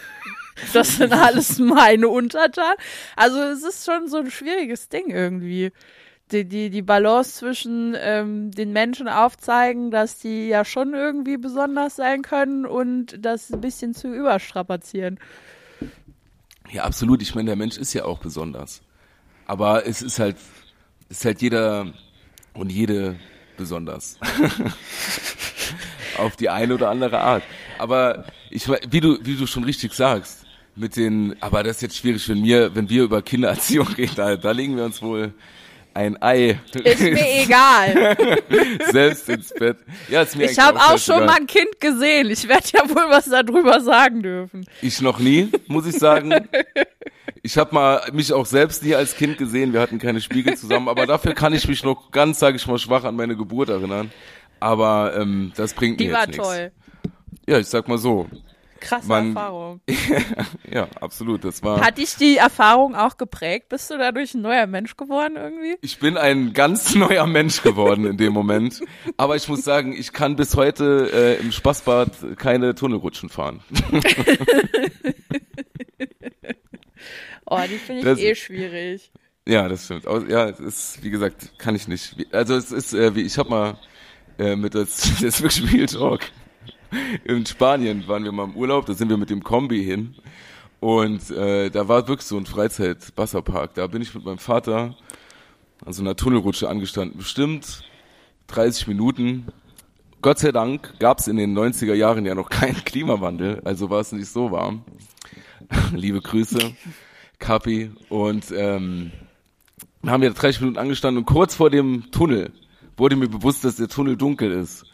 [0.72, 2.76] Das sind alles meine Untertanen.
[3.14, 5.70] Also es ist schon so ein schwieriges Ding irgendwie.
[6.30, 11.96] Die, die, die Balance zwischen ähm, den Menschen aufzeigen, dass die ja schon irgendwie besonders
[11.96, 15.18] sein können und das ein bisschen zu überstrapazieren.
[16.70, 17.22] Ja, absolut.
[17.22, 18.82] Ich meine, der Mensch ist ja auch besonders.
[19.46, 20.36] Aber es ist halt,
[21.08, 21.92] ist halt jeder
[22.52, 23.16] und jede
[23.56, 24.18] besonders.
[26.18, 27.42] Auf die eine oder andere Art.
[27.78, 31.96] Aber ich, wie du, wie du schon richtig sagst, mit den, aber das ist jetzt
[31.96, 35.32] schwierig, wenn wir, wenn wir über Kindererziehung reden, da, da legen wir uns wohl
[35.98, 38.16] ein Ei Ist mir egal.
[38.92, 39.78] selbst ins Bett.
[40.08, 41.26] Ja, ist mir Ich habe auch schon scheißegal.
[41.26, 42.30] mal ein Kind gesehen.
[42.30, 44.64] Ich werde ja wohl was darüber sagen dürfen.
[44.80, 46.32] Ich noch nie, muss ich sagen.
[47.42, 49.72] Ich habe mal mich auch selbst nie als Kind gesehen.
[49.72, 52.78] Wir hatten keine Spiegel zusammen, aber dafür kann ich mich noch ganz, sage ich mal,
[52.78, 54.10] schwach an meine Geburt erinnern.
[54.60, 56.44] Aber ähm, das bringt Die mir war jetzt nichts.
[56.48, 56.72] toll.
[57.48, 58.28] Ja, ich sag mal so.
[58.80, 59.80] Krasse Man- Erfahrung.
[60.70, 61.44] Ja, absolut.
[61.44, 61.80] Das war.
[61.80, 63.68] Hat dich die Erfahrung auch geprägt?
[63.70, 65.76] Bist du dadurch ein neuer Mensch geworden irgendwie?
[65.80, 68.80] Ich bin ein ganz neuer Mensch geworden in dem Moment.
[69.16, 73.60] Aber ich muss sagen, ich kann bis heute äh, im Spaßbad keine Tunnelrutschen fahren.
[77.50, 79.10] Oh, die finde ich eh schwierig.
[79.46, 80.04] Ja, das stimmt.
[80.28, 82.14] Ja, es ist, wie gesagt, kann ich nicht.
[82.32, 83.78] Also es ist, äh, wie ich habe mal
[84.38, 86.20] äh, mit das, das ist wirklich Real Talk.
[87.24, 90.14] In Spanien waren wir mal im Urlaub, da sind wir mit dem Kombi hin.
[90.80, 93.74] Und äh, da war wirklich so ein Freizeit-Wasserpark.
[93.74, 94.94] Da bin ich mit meinem Vater
[95.84, 97.18] an so einer Tunnelrutsche angestanden.
[97.18, 97.82] Bestimmt
[98.48, 99.46] 30 Minuten.
[100.22, 104.00] Gott sei Dank gab es in den 90er Jahren ja noch keinen Klimawandel, also war
[104.00, 104.82] es nicht so warm.
[105.92, 106.58] Liebe Grüße,
[107.38, 107.90] Kapi.
[108.08, 109.12] Und ähm,
[110.06, 112.52] haben wir 30 Minuten angestanden und kurz vor dem Tunnel
[112.96, 114.86] wurde mir bewusst, dass der Tunnel dunkel ist.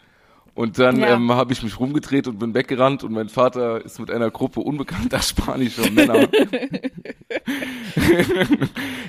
[0.55, 1.13] Und dann Ja.
[1.15, 4.61] ähm, habe ich mich rumgedreht und bin weggerannt und mein Vater ist mit einer Gruppe
[4.61, 6.27] unbekannter spanischer Männer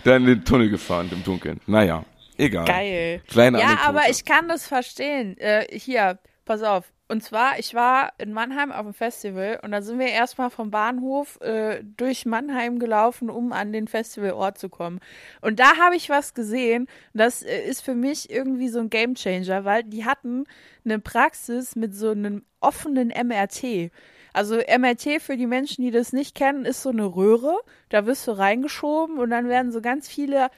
[0.04, 1.60] dann in den Tunnel gefahren im Dunkeln.
[1.66, 2.04] Naja,
[2.36, 2.64] egal.
[2.66, 3.22] Geil.
[3.28, 3.88] Kleine ja, Anekdote.
[3.88, 5.36] aber ich kann das verstehen.
[5.38, 6.84] Äh, hier, pass auf.
[7.08, 10.72] Und zwar, ich war in Mannheim auf dem Festival und da sind wir erstmal vom
[10.72, 14.98] Bahnhof äh, durch Mannheim gelaufen, um an den Festivalort zu kommen.
[15.40, 19.64] Und da habe ich was gesehen, das äh, ist für mich irgendwie so ein Gamechanger,
[19.64, 20.46] weil die hatten
[20.86, 23.90] eine Praxis mit so einem offenen MRT.
[24.32, 27.56] Also MRT für die Menschen, die das nicht kennen, ist so eine Röhre.
[27.88, 30.50] Da wirst du reingeschoben und dann werden so ganz viele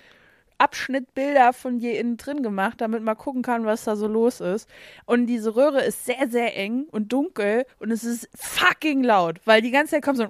[0.58, 4.68] Abschnittbilder von dir innen drin gemacht, damit man gucken kann, was da so los ist.
[5.06, 9.62] Und diese Röhre ist sehr, sehr eng und dunkel und es ist fucking laut, weil
[9.62, 10.26] die ganze Zeit kommt so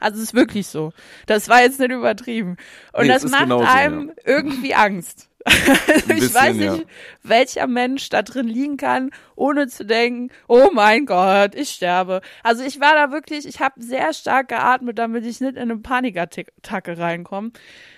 [0.00, 0.92] Also es ist wirklich so.
[1.26, 2.56] Das war jetzt nicht übertrieben.
[2.92, 4.14] Und Nee, das macht einem ja.
[4.24, 5.28] irgendwie Angst.
[5.96, 6.84] ich bisschen, weiß nicht, ja.
[7.22, 12.20] welcher Mensch da drin liegen kann, ohne zu denken, oh mein Gott, ich sterbe.
[12.42, 15.78] Also ich war da wirklich, ich habe sehr stark geatmet, damit ich nicht in eine
[15.78, 17.52] Panikattacke reinkomme.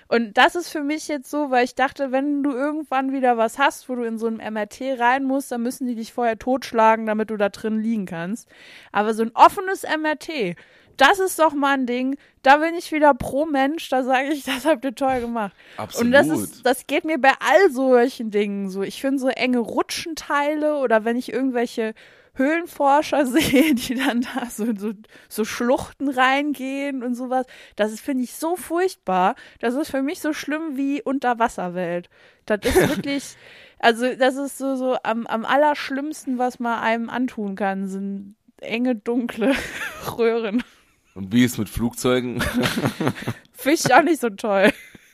[0.09, 3.59] Und das ist für mich jetzt so, weil ich dachte, wenn du irgendwann wieder was
[3.59, 7.07] hast, wo du in so einem MRT rein musst, dann müssen die dich vorher totschlagen,
[7.07, 8.48] damit du da drin liegen kannst.
[8.92, 10.57] Aber so ein offenes MRT,
[10.96, 14.44] das ist doch mal ein Ding, da bin ich wieder pro Mensch, da sage ich,
[14.44, 15.54] das habt ihr toll gemacht.
[15.76, 16.07] Absolut.
[16.07, 18.83] Und das ist, das geht mir bei all solchen Dingen so.
[18.83, 21.94] Ich finde so enge Rutschenteile oder wenn ich irgendwelche
[22.35, 24.92] Höhlenforscher sehe, die dann da so, so,
[25.28, 29.35] so Schluchten reingehen und sowas, das ist, finde ich, so furchtbar.
[29.61, 32.09] Das ist für mich so schlimm wie Unterwasserwelt.
[32.46, 33.37] Das ist wirklich,
[33.78, 38.96] also das ist so, so am, am allerschlimmsten, was man einem antun kann, sind enge,
[38.96, 39.54] dunkle
[40.18, 40.62] Röhren.
[41.14, 42.40] Und wie ist mit Flugzeugen?
[43.53, 44.72] Finde ich auch nicht so toll.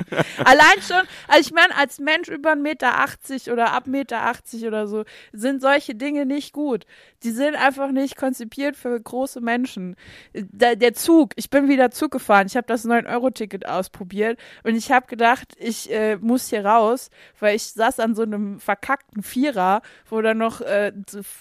[0.44, 4.86] Allein schon, also ich meine, als Mensch über 1,80 Meter oder ab 1,80 Meter oder
[4.86, 6.86] so, sind solche Dinge nicht gut.
[7.22, 9.96] Die sind einfach nicht konzipiert für große Menschen.
[10.34, 14.90] Der, der Zug, ich bin wieder Zug gefahren, ich habe das 9-Euro-Ticket ausprobiert und ich
[14.90, 19.82] habe gedacht, ich äh, muss hier raus, weil ich saß an so einem verkackten Vierer,
[20.08, 20.92] wo da noch äh,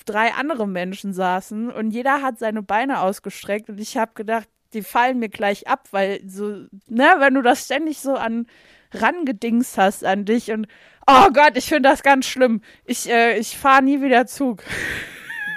[0.05, 4.83] drei andere Menschen saßen und jeder hat seine Beine ausgestreckt und ich habe gedacht, die
[4.83, 8.47] fallen mir gleich ab, weil so, ne, wenn du das ständig so an
[8.91, 10.67] rangedingst hast an dich und
[11.07, 12.61] oh Gott, ich finde das ganz schlimm.
[12.85, 14.63] Ich, äh, ich fahre nie wieder Zug.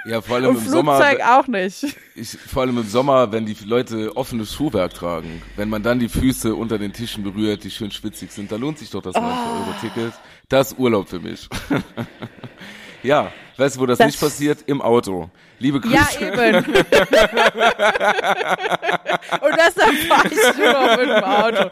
[0.05, 1.39] Ja, vor allem Und im Flugzeug Sommer.
[1.39, 1.95] auch nicht.
[2.15, 6.09] Ich, vor allem im Sommer, wenn die Leute offenes Schuhwerk tragen, wenn man dann die
[6.09, 10.11] Füße unter den Tischen berührt, die schön schwitzig sind, da lohnt sich doch das 9-Euro-Ticket.
[10.49, 11.47] Das ist Urlaub für mich.
[13.03, 14.59] ja, weißt du, wo das, Das- nicht passiert?
[14.65, 15.29] Im Auto.
[15.59, 15.95] Liebe Grüße.
[15.95, 16.65] Ja, eben.
[16.65, 16.75] und
[19.55, 21.69] deshalb fahre ich nur mit dem Auto.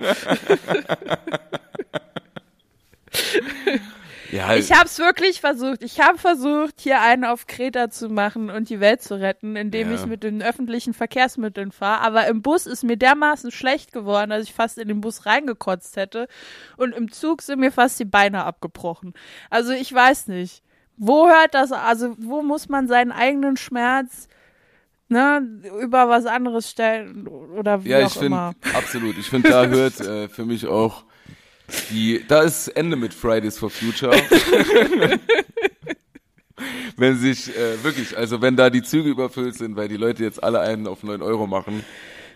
[4.31, 5.83] Ja, Ich habe es wirklich versucht.
[5.83, 9.89] Ich habe versucht, hier einen auf Kreta zu machen und die Welt zu retten, indem
[9.89, 9.95] Ja.
[9.95, 12.01] ich mit den öffentlichen Verkehrsmitteln fahre.
[12.01, 15.97] Aber im Bus ist mir dermaßen schlecht geworden, dass ich fast in den Bus reingekotzt
[15.97, 16.29] hätte.
[16.77, 19.13] Und im Zug sind mir fast die Beine abgebrochen.
[19.49, 20.63] Also ich weiß nicht.
[21.03, 24.27] Wo hört das, also wo muss man seinen eigenen Schmerz
[25.09, 25.41] ne,
[25.81, 28.53] über was anderes stellen oder wie ja, auch ich finde, immer.
[28.75, 29.17] absolut.
[29.17, 31.03] Ich finde, da hört äh, für mich auch
[31.89, 34.15] die, da ist Ende mit Fridays for Future.
[36.97, 40.43] wenn sich äh, wirklich, also wenn da die Züge überfüllt sind, weil die Leute jetzt
[40.43, 41.83] alle einen auf 9 Euro machen,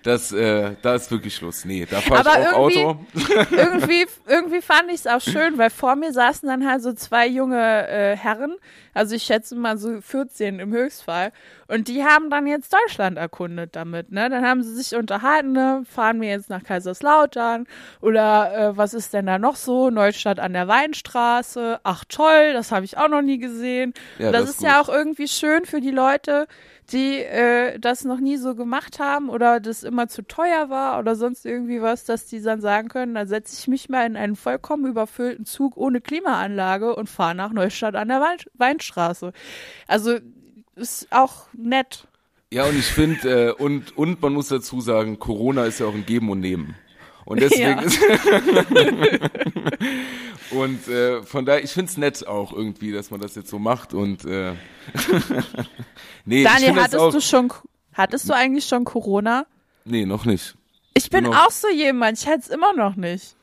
[0.06, 1.66] das, äh, da ist wirklich Schluss.
[1.66, 3.00] Nee, da fahre ich auch irgendwie- Auto.
[3.56, 7.28] irgendwie, irgendwie fand ich es auch schön, weil vor mir saßen dann halt so zwei
[7.28, 8.56] junge äh, Herren,
[8.94, 11.32] also ich schätze mal so 14 im Höchstfall,
[11.68, 14.30] und die haben dann jetzt Deutschland erkundet damit, ne?
[14.30, 15.82] Dann haben sie sich unterhalten, ne?
[15.90, 17.66] Fahren wir jetzt nach Kaiserslautern
[18.02, 19.90] oder äh, was ist denn da noch so?
[19.90, 21.80] Neustadt an der Weinstraße.
[21.84, 23.96] Ach toll, das habe ich auch noch nie gesehen.
[24.20, 26.48] Ja, das, das ist ist ja auch irgendwie schön für die Leute,
[26.92, 31.16] die äh, das noch nie so gemacht haben oder das immer zu teuer war oder
[31.16, 34.36] sonst irgendwie was, dass die dann sagen können, da setze ich mich mal in einen
[34.36, 39.32] vollkommen überfüllten Zug ohne Klimaanlage und fahre nach Neustadt an der Wein Weinstraße.
[39.88, 40.18] Also
[40.76, 42.08] ist auch nett.
[42.52, 45.96] Ja, und ich finde, äh, und, und man muss dazu sagen, Corona ist ja auch
[45.96, 46.76] ein Geben und Nehmen.
[47.26, 47.82] Und deswegen Ja.
[47.82, 48.00] ist,
[50.56, 53.94] Und äh, von daher, ich find's nett auch irgendwie, dass man das jetzt so macht
[53.94, 54.54] und äh,
[56.26, 57.52] nee, Daniel, hattest auch, du schon,
[57.94, 59.46] hattest du eigentlich schon Corona?
[59.84, 60.56] Nee, noch nicht.
[60.94, 61.38] Ich bin Genau.
[61.38, 63.36] auch so jemand, ich hätte es immer noch nicht.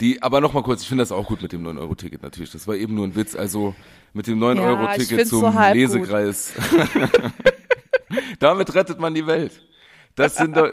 [0.00, 2.50] Die, aber noch mal kurz, ich finde das auch gut mit dem 9-Euro-Ticket natürlich.
[2.50, 3.36] Das war eben nur ein Witz.
[3.36, 3.74] Also
[4.14, 5.60] mit dem Ja, ich 9-Euro-Ticket find's zum so.
[5.72, 6.52] Lesekreis.
[8.40, 9.62] Damit rettet man die Welt.
[10.16, 10.70] Das sind doch.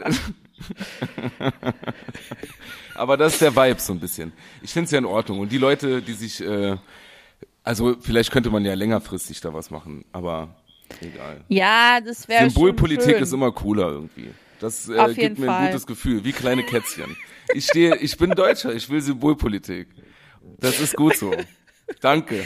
[2.98, 4.32] aber das ist der Vibe so ein bisschen.
[4.62, 5.40] Ich finde es ja in Ordnung.
[5.40, 6.76] Und die Leute, die sich, äh,
[7.62, 10.56] also vielleicht könnte man ja längerfristig da was machen, aber
[11.00, 11.44] egal.
[11.48, 14.30] Ja, das wäre Symbolpolitik ist immer cooler irgendwie.
[14.60, 15.66] Das äh, gibt mir ein Fall.
[15.68, 17.16] gutes Gefühl, wie kleine Kätzchen.
[17.54, 19.88] Ich stehe, ich bin Deutscher, ich will Symbolpolitik.
[20.58, 21.32] Das ist gut so.
[22.00, 22.44] Danke.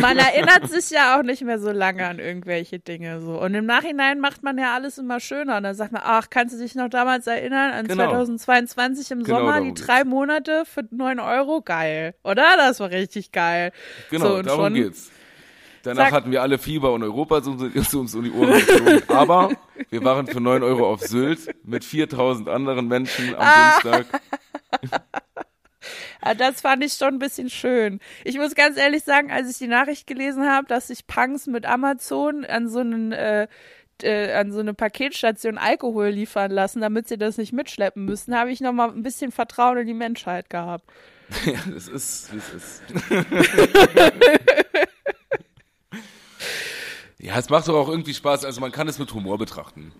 [0.00, 3.40] Man erinnert sich ja auch nicht mehr so lange an irgendwelche Dinge so.
[3.40, 5.56] Und im Nachhinein macht man ja alles immer schöner.
[5.56, 8.04] Und dann sagt man, ach, kannst du dich noch damals erinnern an Genau.
[8.10, 11.62] 2022 im Genau Sommer, die drei Monate für 9 Euro?
[11.62, 12.14] Geil.
[12.22, 12.44] Oder?
[12.56, 13.72] Das war richtig geil.
[14.10, 15.10] Genau, so, und darum schon, geht's.
[15.84, 16.12] Danach Zack.
[16.12, 19.02] hatten wir alle Fieber und Europa ist uns, uns um die Ohren geflogen.
[19.08, 19.50] Aber
[19.90, 23.80] wir waren für 9 Euro auf Sylt mit 4000 anderen Menschen am Ah.
[23.82, 24.06] Dienstag.
[26.20, 28.00] Ah, Das fand ich schon ein bisschen schön.
[28.24, 31.66] Ich muss ganz ehrlich sagen, als ich die Nachricht gelesen habe, dass sich Punks mit
[31.66, 33.46] Amazon an so einen äh,
[34.02, 38.50] äh, an so eine Paketstation Alkohol liefern lassen, damit sie das nicht mitschleppen müssen, habe
[38.50, 40.84] ich noch mal ein bisschen Vertrauen in die Menschheit gehabt.
[41.46, 42.82] Ja, es ist, wie es ist.
[47.18, 48.44] ja, es macht doch auch irgendwie Spaß.
[48.44, 49.92] Also man kann es mit Humor betrachten.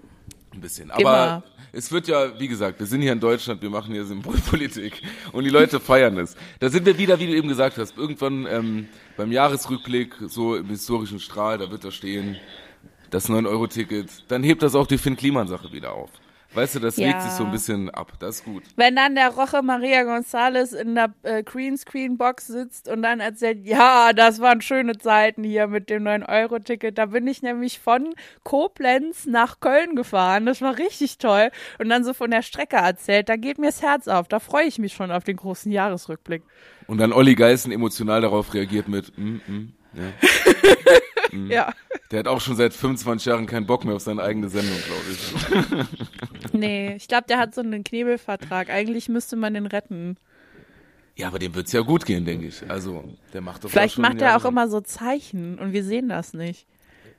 [0.53, 0.91] Ein bisschen.
[0.91, 1.43] Aber Immer.
[1.73, 5.45] Es wird ja, wie gesagt, wir sind hier in Deutschland, wir machen hier Symbolpolitik und
[5.45, 6.37] die Leute feiern es.
[6.61, 10.67] Da sind wir wieder, wie du eben gesagt hast, irgendwann ähm, beim Jahresrückblick, so im
[10.67, 12.37] historischen Strahl, da wird da stehen,
[13.11, 14.09] das 9-Euro-Ticket.
[14.29, 16.11] Dann hebt das auch die Finn-Kliman-Sache wieder auf.
[16.55, 17.07] Weißt du, das Ja.
[17.09, 18.13] legt sich so ein bisschen ab.
[18.19, 18.63] Das ist gut.
[18.77, 24.13] Wenn dann der Roche Maria González in der äh, Greenscreen-Box sitzt und dann erzählt, ja,
[24.13, 26.99] das waren schöne Zeiten hier mit dem 9-Euro-Ticket.
[26.99, 30.45] Da bin ich nämlich von Koblenz nach Köln gefahren.
[30.47, 31.51] Das war richtig toll.
[31.79, 34.29] Und dann so von der Strecke erzählt, da geht mir das Herz auf.
[34.29, 36.43] Da freue ich mich schon auf den großen Jahresrückblick.
[36.87, 40.03] Und dann Olli Geißen emotional darauf reagiert mit, mm, mm, ja.
[41.33, 41.73] Ja.
[42.11, 45.05] Der hat auch schon seit 25 Jahren keinen Bock mehr auf seine eigene Sendung, glaube
[45.11, 45.87] ich.
[46.53, 48.69] Nee, ich glaube, der hat so einen Knebelvertrag.
[48.69, 50.17] Eigentlich müsste man den retten.
[51.17, 52.69] Ja, aber dem wird's ja gut gehen, denke ich.
[52.71, 56.33] Also, der macht doch Vielleicht macht er auch immer so Zeichen und wir sehen das
[56.35, 56.67] nicht.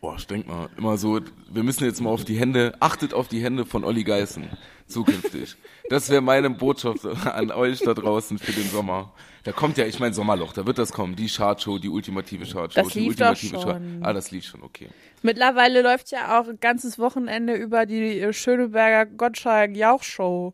[0.01, 3.27] Boah, ich denk mal, immer so, wir müssen jetzt mal auf die Hände, achtet auf
[3.27, 4.49] die Hände von Olli Geißen,
[4.93, 5.55] zukünftig.
[5.89, 9.13] Das wäre meine Botschaft an euch da draußen für den Sommer.
[9.43, 12.81] Da kommt ja, ich mein Sommerloch, da wird das kommen, die Chartshow, die ultimative Chartshow.
[12.81, 13.99] Das die lief doch ultimative schon.
[14.01, 14.87] Ah, das lief schon, okay.
[15.21, 20.53] Mittlerweile läuft ja auch ein ganzes Wochenende über die äh, Schöneberger Gottschalk-Jauch-Show.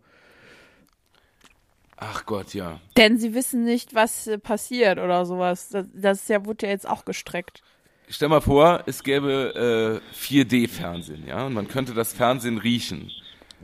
[1.97, 2.79] Ach Gott, ja.
[2.97, 5.69] Denn sie wissen nicht, was äh, passiert oder sowas.
[5.69, 7.61] Das, das ist ja, wurde ja jetzt auch gestreckt.
[8.07, 13.11] Stell mal vor, es gäbe äh, 4D-Fernsehen, ja, und man könnte das Fernsehen riechen.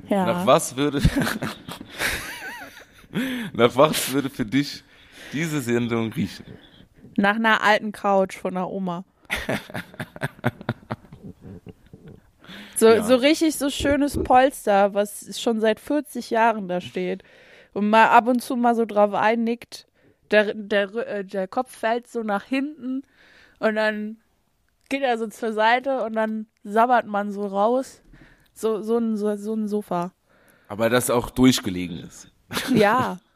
[0.10, 0.26] Ja.
[0.26, 1.02] Nach was würde
[3.54, 4.84] nach was würde für dich
[5.34, 6.46] diese Sendung riechen?
[7.18, 9.04] Nach einer alten Couch von der Oma.
[12.78, 13.04] So, Ja.
[13.04, 17.24] so richtig so schönes Polster, was schon seit 40 Jahren da steht.
[17.74, 19.88] Und mal ab und zu mal so drauf einnickt.
[20.32, 23.04] Der, der, äh, der Kopf fällt so nach hinten
[23.60, 24.18] und dann
[24.90, 28.02] geht er so zur Seite und dann sabbert man so raus.
[28.56, 30.12] So, so, ein, so, so ein Sofa.
[30.68, 32.30] Aber das auch durchgelegen ist.
[32.74, 33.20] Ja.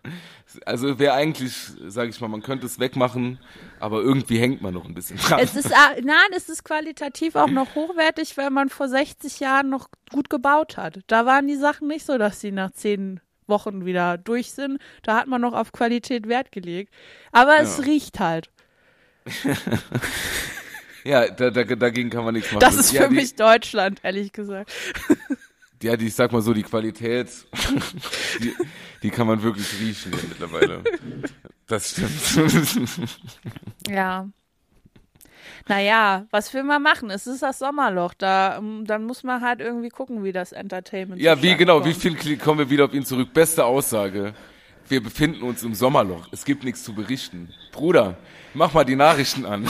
[0.65, 1.53] Also wäre eigentlich,
[1.89, 3.37] sage ich mal, man könnte es wegmachen,
[3.79, 5.39] aber irgendwie hängt man noch ein bisschen dran.
[5.43, 9.69] Es ist, ah, nein, es ist qualitativ auch noch hochwertig, weil man vor 60 Jahren
[9.69, 11.01] noch gut gebaut hat.
[11.05, 14.79] Da waren die Sachen nicht so, dass sie nach zehn Wochen wieder durch sind.
[15.03, 16.91] Da hat man noch auf Qualität Wert gelegt.
[17.31, 17.83] Aber es Ja.
[17.83, 18.49] riecht halt.
[21.03, 22.61] ja, da, da, dagegen kann man nichts machen.
[22.61, 24.71] Das ist ja, für die, mich Deutschland, ehrlich gesagt.
[25.81, 27.29] Ja, die, ich sag mal so, die Qualität,
[28.41, 28.53] die,
[29.01, 30.83] die kann man wirklich riechen ja, mittlerweile.
[31.67, 33.09] Das stimmt.
[33.87, 34.27] Ja.
[35.69, 37.09] Naja, was will man machen?
[37.11, 38.13] Es ist das Sommerloch.
[38.13, 42.03] Da, ähm, dann muss man halt irgendwie gucken, wie das Entertainment Ja, wie genau, kommt.
[42.03, 43.33] wie viel kommen wir wieder auf ihn zurück?
[43.33, 44.33] Beste Aussage.
[44.89, 46.27] Wir befinden uns im Sommerloch.
[46.31, 47.53] Es gibt nichts zu berichten.
[47.71, 48.17] Bruder,
[48.55, 49.65] mach mal die Nachrichten an.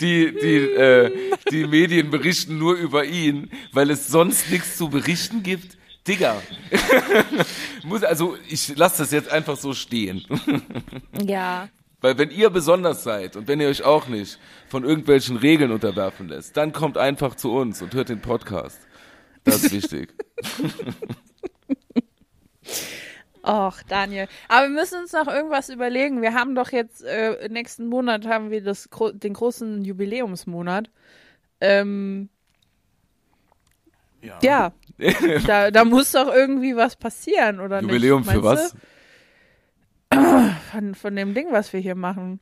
[0.00, 1.10] die, die, äh,
[1.50, 5.76] die Medien berichten nur über ihn, weil es sonst nichts zu berichten gibt.
[6.06, 6.40] Digga.
[7.84, 10.24] Muss, also, ich lasse das jetzt einfach so stehen.
[11.24, 11.68] Ja.
[12.00, 14.38] Weil wenn ihr besonders seid und wenn ihr euch auch nicht
[14.68, 18.78] von irgendwelchen Regeln unterwerfen lässt, dann kommt einfach zu uns und hört den Podcast.
[19.42, 20.14] Das ist wichtig.
[23.42, 24.28] Och, Daniel.
[24.48, 26.20] Aber wir müssen uns noch irgendwas überlegen.
[26.20, 30.90] Wir haben doch jetzt, äh, nächsten Monat haben wir das, den großen Jubiläumsmonat.
[31.60, 32.28] Ähm,
[34.42, 34.72] ja,
[35.46, 38.32] da, da muss doch irgendwie was passieren, oder Jubiläum nicht?
[38.32, 38.76] für Meinst was?
[40.72, 42.40] Von, von dem Ding, was wir hier machen.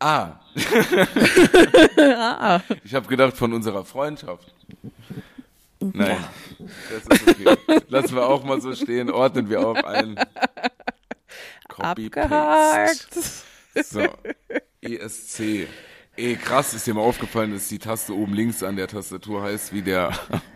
[0.00, 0.40] Ah,
[1.98, 4.54] Ah, ich habe gedacht von unserer Freundschaft.
[5.80, 6.18] Nein,
[6.90, 7.56] das ist okay.
[7.88, 10.18] Lassen wir auch mal so stehen, ordnen wir auch ein.
[11.78, 13.08] Abgehakt.
[13.84, 14.06] So,
[14.82, 15.68] ESC.
[16.16, 19.72] Ey, krass, ist dir mal aufgefallen, dass die Taste oben links an der Tastatur heißt
[19.72, 20.12] wie der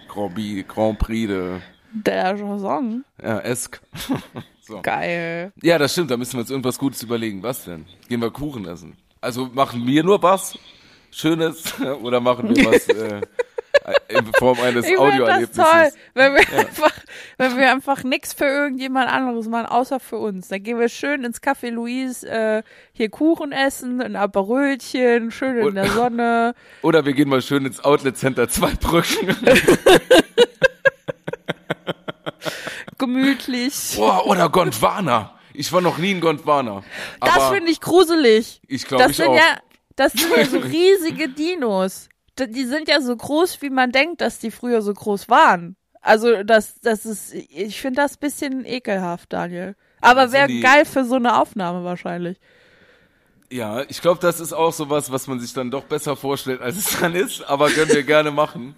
[0.08, 1.60] Grand Prix, Grand Prix de
[1.92, 3.04] Der Song.
[3.22, 3.80] ja, Esk.
[4.60, 4.82] so.
[4.82, 5.52] Geil.
[5.62, 7.42] Ja, das stimmt, da müssen wir uns irgendwas Gutes überlegen.
[7.42, 7.86] Was denn?
[8.08, 8.96] Gehen wir Kuchen essen?
[9.20, 10.58] Also machen wir nur was
[11.10, 13.22] Schönes oder machen wir was äh,
[14.08, 15.56] in Form eines Ich finde das Audioerlebnisses?
[15.56, 16.92] toll, wenn wir einfach,
[17.38, 20.48] wenn wir einfach nichts für irgendjemand anderes machen, außer für uns.
[20.48, 22.62] Dann gehen wir schön ins Café Louise, äh,
[22.92, 26.54] hier Kuchen essen, ein Aperölchen, schön in Und- der Sonne.
[26.82, 29.36] Oder wir gehen mal schön ins Outlet Center Zweibrücken.
[32.98, 33.94] gemütlich.
[33.96, 35.32] Boah, oder Gondwana.
[35.52, 36.82] Ich war noch nie in Gondwana.
[37.20, 38.60] das finde ich gruselig.
[38.66, 39.36] ich glaube Das ich sind auch.
[39.36, 39.58] ja,
[39.96, 42.08] das sind ja so riesige Dinos.
[42.38, 45.76] Die sind ja so groß, wie man denkt, dass die früher so groß waren.
[46.00, 49.74] Also das, das ist, ich finde das bisschen ekelhaft, Daniel.
[50.00, 52.38] Aber wäre geil für so eine Aufnahme wahrscheinlich.
[53.50, 56.76] Ja, ich glaube, das ist auch sowas, was man sich dann doch besser vorstellt, als
[56.76, 58.74] es dann ist, aber können wir gerne machen.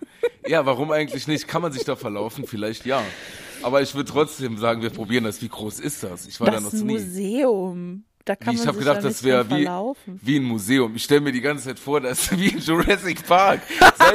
[0.46, 1.48] Ja, warum eigentlich nicht?
[1.48, 2.46] Kann man sich da verlaufen?
[2.46, 3.02] Vielleicht ja.
[3.62, 5.40] Aber ich würde trotzdem sagen, wir probieren das.
[5.42, 6.26] Wie groß ist das?
[6.26, 6.92] Ich war da Das noch ist ein nie.
[6.92, 8.04] Museum.
[8.26, 9.68] Da kann ich habe gedacht, das wäre wie,
[10.20, 10.96] wie ein Museum.
[10.96, 13.60] Ich stelle mir die ganze Zeit vor, das ist wie in Jurassic Park.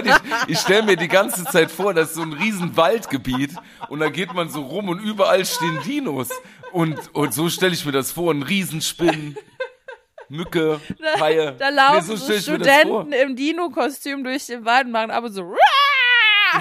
[0.04, 0.14] Ich
[0.48, 3.52] ich stelle mir die ganze Zeit vor, das ist so ein riesen Waldgebiet
[3.88, 6.28] und da geht man so rum und überall stehen Dinos.
[6.74, 9.38] Und, und so stelle ich mir das vor, ein Riesenspinnen,
[10.28, 10.82] Mücke,
[11.22, 11.56] Haie.
[11.58, 12.42] Da laufen so so vor.
[12.42, 15.56] Studenten im Dino-Kostüm durch den Wald und machen aber so.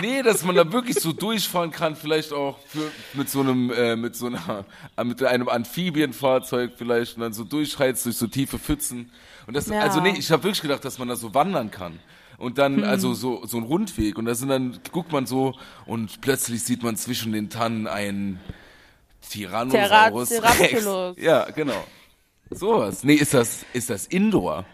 [0.01, 3.97] Nee, dass man da wirklich so durchfahren kann, vielleicht auch für, mit so einem, äh,
[3.97, 4.65] mit so einer,
[4.97, 9.11] äh, mit einem Amphibienfahrzeug vielleicht und dann so durchheizt durch so tiefe Pfützen.
[9.47, 9.81] Und das, Ja.
[9.81, 11.99] also nee, ich habe wirklich gedacht, dass man da so wandern kann.
[12.39, 14.17] Und dann, also so, so ein Rundweg.
[14.17, 15.55] Und da sind dann, guckt man so
[15.87, 18.41] und plötzlich sieht man zwischen den Tannen ein
[19.31, 20.41] Tyrannosaurus Rex.
[20.71, 21.17] Terapulus.
[21.23, 21.85] Ja, genau.
[22.51, 23.05] Sowas.
[23.05, 24.65] Nee, ist das, ist das Indoor?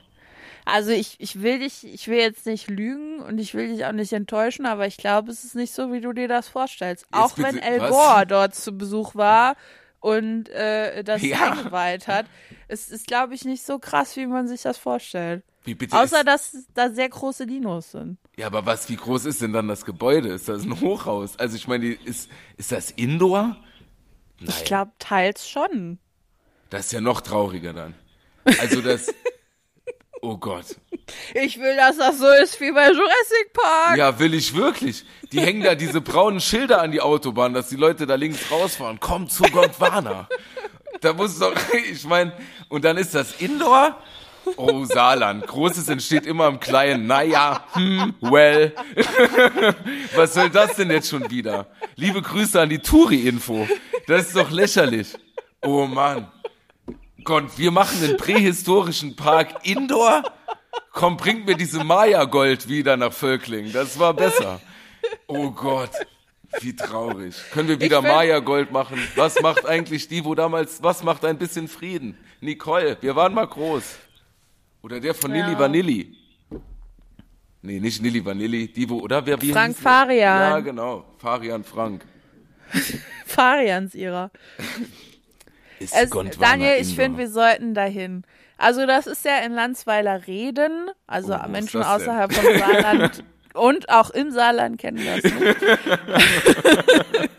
[0.66, 3.92] Also ich, ich will dich, ich will jetzt nicht lügen und ich will dich auch
[3.92, 7.06] nicht enttäuschen, aber ich glaube, es ist nicht so, wie du dir das vorstellst.
[7.12, 7.90] auch bitte- wenn El was?
[7.90, 9.56] Gore dort zu Besuch war
[10.00, 11.52] und äh, das Ja.
[11.52, 12.26] eingeweiht hat.
[12.68, 15.44] Es ist, glaube ich, nicht so krass, wie man sich das vorstellt.
[15.64, 18.18] Wie bitte Außer, ist, dass da sehr große Dinos sind.
[18.36, 20.28] Ja, aber was, wie groß ist denn dann das Gebäude?
[20.28, 21.36] Ist das ein Hochhaus?
[21.38, 23.56] Also ich meine, ist, ist das Indoor?
[24.40, 25.98] Nein, Ich glaube, teils schon.
[26.70, 27.94] das ist ja noch trauriger dann.
[28.60, 29.12] Also das,
[30.26, 30.76] oh Gott.
[31.34, 33.96] Ich will, dass das so ist wie bei Jurassic Park.
[33.96, 35.04] Ja, will ich wirklich.
[35.32, 38.98] Die hängen da diese braunen Schilder an die Autobahn, dass die Leute da links rausfahren.
[38.98, 40.28] Komm zu Gondwana.
[41.00, 41.54] Da muss doch,
[41.90, 42.32] ich meine,
[42.68, 43.96] und dann ist das Indoor?
[44.56, 45.46] Oh, Saarland.
[45.46, 47.06] Großes entsteht immer im Kleinen.
[47.06, 48.72] Naja, hm, well.
[50.14, 51.66] Was soll das denn jetzt schon wieder?
[51.96, 53.68] Liebe Grüße an die Touri-Info.
[54.06, 55.14] Das ist doch lächerlich.
[55.62, 56.28] Oh Mann.
[57.26, 60.22] Gott, wir machen den prähistorischen Park Indoor?
[60.92, 63.72] Komm, bringt mir diese Maya-Gold wieder nach Völkling.
[63.72, 64.60] Das war besser.
[65.26, 65.90] Oh Gott.
[66.60, 67.34] Wie traurig.
[67.50, 69.00] Können wir wieder Maya-Gold machen?
[69.16, 72.16] Was macht eigentlich die, wo damals, was macht ein bisschen Frieden?
[72.40, 73.98] Nicole, wir waren mal groß.
[74.82, 75.44] Oder der von Ja.
[75.48, 76.16] Nilly Vanilli.
[77.62, 78.72] Nee, nicht Nilly Vanilli.
[78.72, 79.76] Die, wo, oder wer, wie Frank?
[79.76, 80.40] Farian.
[80.52, 81.04] Ja, genau.
[81.18, 82.04] Farian Frank.
[83.26, 84.30] Farians ihrer.
[85.78, 88.24] Ist Es, Gondwana Daniel, ich finde, wir sollten dahin.
[88.58, 93.22] Also das ist ja in Landsweiler Reden, also Oh, Menschen außerhalb vom Saarland
[93.52, 95.56] und auch im Saarland kennen das nicht.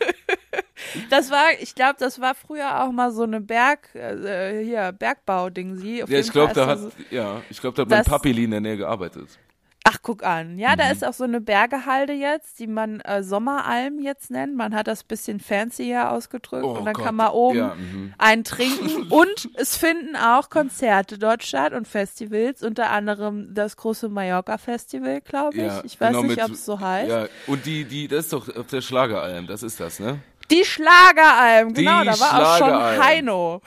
[1.10, 5.76] das war, ich glaube, das war früher auch mal so eine Berg, äh, hier, Bergbau-Ding,
[5.76, 5.98] sie.
[6.06, 6.78] Ja, ich glaube, da hat,
[7.10, 9.38] ja, ich glaube, da hat mein Papili in der Nähe gearbeitet.
[9.84, 10.58] Ach, guck an.
[10.58, 10.76] Ja, Mhm.
[10.78, 14.54] da ist auch so eine Bergehalde jetzt, die man äh, Sommeralm jetzt nennt.
[14.54, 17.06] Man hat das bisschen fancier ausgedrückt Oh und dann Gott.
[17.06, 18.12] kann man oben Ja, mhm.
[18.18, 24.10] einen trinken und es finden auch Konzerte dort statt und Festivals, unter anderem das große
[24.10, 25.62] Mallorca Festival, glaube ich.
[25.62, 27.08] Ja, ich weiß genau, nicht, ob es so heißt.
[27.10, 30.18] Ja, und die, die, das ist doch auf der Schlageralm, das ist das, ne?
[30.50, 33.02] Die Schlageralm, Die genau, da war auch schon.
[33.04, 33.62] Heino.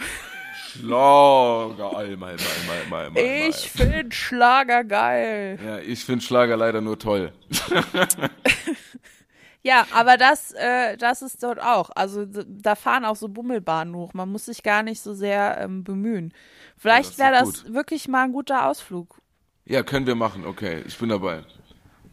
[0.74, 3.22] Schlageralm, mal, mal, mal, mal, mal.
[3.22, 5.60] Ich find Schlager geil.
[5.64, 7.32] Ja, ich finde Schlager leider nur toll.
[9.64, 11.92] Ja, aber das, äh, das ist dort auch.
[11.96, 14.14] Also da fahren auch so Bummelbahnen hoch.
[14.14, 16.34] Man muss sich gar nicht so sehr ähm, bemühen.
[16.78, 19.22] Vielleicht das ist wäre doch das wirklich mal ein guter Ausflug.
[19.66, 20.84] Ja, können wir machen, okay.
[20.88, 21.44] Ich bin dabei.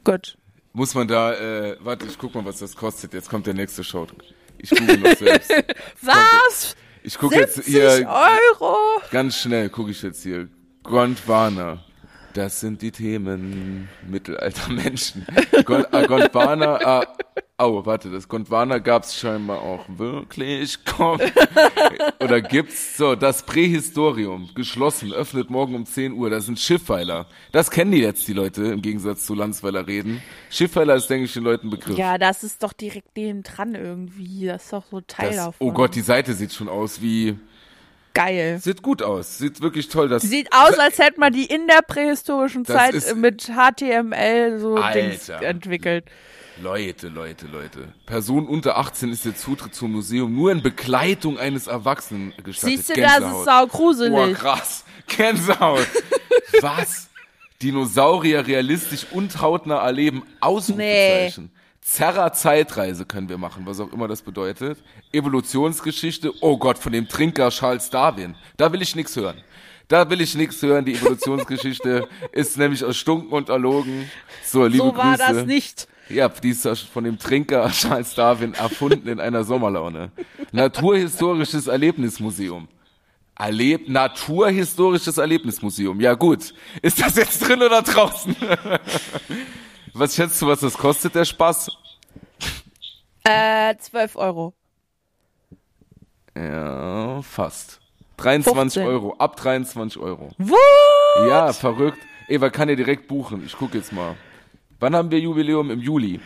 [0.05, 0.37] Gut.
[0.75, 3.15] Muss man da, äh, warte, ich guck mal, was das kostet.
[3.15, 4.15] Jetzt kommt der nächste Shot.
[4.59, 5.51] Ich google noch selbst.
[6.03, 6.77] Was?
[7.03, 8.76] Ich gucke jetzt 70 hier Euro?
[9.11, 10.49] ganz schnell, gucke ich jetzt hier.
[10.82, 11.84] Gondwana.
[12.39, 15.26] Das sind die Themen mittelalter Menschen.
[15.64, 17.07] Gon ah, Gondwana, ah,
[17.57, 20.78] au, warte, das Gondwana gab's scheinbar auch wirklich.
[20.84, 21.18] Komm.
[22.20, 26.30] Oder gibt's so, das Prähistorium, geschlossen, öffnet morgen um 10 Uhr.
[26.30, 27.26] Das sind Schiffweiler.
[27.51, 30.22] Das kennen die jetzt, die Leute, im Gegensatz zu Landsweiler reden.
[30.49, 31.99] Schiffweiler ist, denke ich, den Leuten Begriff.
[31.99, 34.47] Ja, das ist doch direkt neben dran irgendwie.
[34.47, 35.66] Das ist doch so Teil das, davon.
[35.66, 37.36] oh Gott, die Seite sieht schon aus wie,
[38.15, 38.59] Geil.
[38.61, 40.09] sieht gut aus, sieht wirklich toll.
[40.09, 45.01] Das Sieht aus, als hätte man die in der prähistorischen Zeit mit HTML so Alter.
[45.01, 46.05] Dings entwickelt.
[46.61, 47.93] Leute, Leute, Leute.
[48.07, 52.79] Person unter 18 ist der Zutritt zum Museum nur in Begleitung eines Erwachsenen gestattet.
[52.79, 53.45] Siehst du, das ist Gänsehaut.
[53.45, 54.39] sau Boah, gruselig.
[54.39, 54.85] krass.
[55.07, 55.87] Gänsehaut.
[56.61, 57.09] Was?
[57.63, 60.23] Dinosaurier realistisch und hautnah erleben?
[60.41, 61.51] Ausrufezeichen.
[61.51, 61.58] Zerrer
[61.91, 64.78] Zeitreise können wir machen, was auch immer das bedeutet.
[65.12, 66.32] Evolutionsgeschichte.
[66.41, 68.34] Oh Gott, von dem Trinker Charles Darwin.
[68.57, 69.43] Da will ich nichts hören.
[69.89, 70.84] Da will ich nichts hören.
[70.84, 74.11] Die Evolutionsgeschichte ist nämlich erstunken und erlogen.
[74.45, 75.34] So, liebe so war Grüße.
[75.34, 75.89] das nicht.
[76.11, 80.11] Ja, die ist von dem Trinker Charles Darwin erfunden in einer Sommerlaune.
[80.53, 82.68] Naturhistorisches Erlebnismuseum.
[83.39, 86.01] Erleb Naturhistorisches Erlebnismuseum.
[86.01, 86.53] Ja gut.
[86.82, 88.36] Ist das jetzt drin oder draußen?
[89.99, 91.70] was schätzt du, was das kostet, der Spaß?
[93.24, 94.55] Äh, 12 Euro.
[96.36, 97.80] Ja, fast.
[98.18, 98.86] 23 15.
[98.86, 99.14] Euro.
[99.18, 100.30] Ab 23 Euro.
[100.38, 101.28] What?
[101.28, 101.99] Ja, verrückt.
[102.28, 103.44] Eva kann ja direkt buchen.
[103.44, 104.16] Ich guck jetzt mal.
[104.80, 105.70] Wann haben wir Jubiläum?
[105.70, 106.20] Im Juli.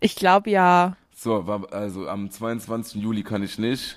[0.00, 0.96] Ich glaube ja.
[1.14, 3.02] So, also am 22.
[3.02, 3.96] Juli kann ich nicht.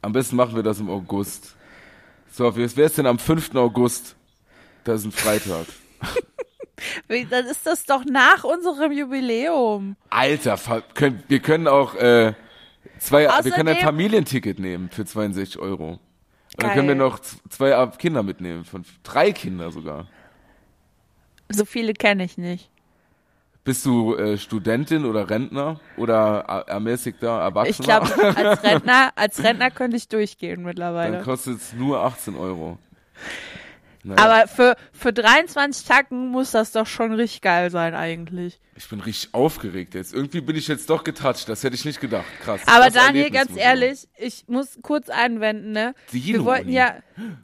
[0.00, 1.56] Am besten machen wir das im August.
[2.30, 3.54] So, wäre es denn am 5.
[3.56, 4.14] August?
[4.84, 5.66] Das ist ein Freitag.
[7.08, 9.96] Dann ist das doch nach unserem Jubiläum.
[10.10, 10.58] Alter,
[11.28, 12.34] wir können auch äh,
[12.98, 15.90] zwei, wir können ein Außerdem- Familienticket nehmen für 62 Euro.
[15.90, 16.00] Und
[16.56, 20.06] dann können wir noch zwei Kinder mitnehmen, von drei Kinder sogar.
[21.50, 22.68] So viele kenne ich nicht.
[23.64, 28.02] Bist du äh, Studentin oder Rentner oder er- ermäßigter Erwachsener?
[28.02, 31.22] Ich glaube, als Rentner, als Rentner könnte ich durchgehen Dann mittlerweile.
[31.22, 32.78] kostet es nur 18 Euro.
[34.08, 38.60] Naja, Aber für, für 23 Tacken muss das doch schon richtig geil sein eigentlich.
[38.76, 40.14] ich bin richtig aufgeregt jetzt.
[40.14, 41.48] Irgendwie bin ich jetzt doch getoucht.
[41.48, 42.24] Das hätte ich nicht gedacht.
[42.42, 42.60] Krass.
[42.66, 43.66] Aber Das Daniel, ganz Erlebnismuseum.
[43.66, 45.94] ehrlich, ich muss kurz einwenden, ne?
[46.12, 46.96] Dino Wir wollten ja,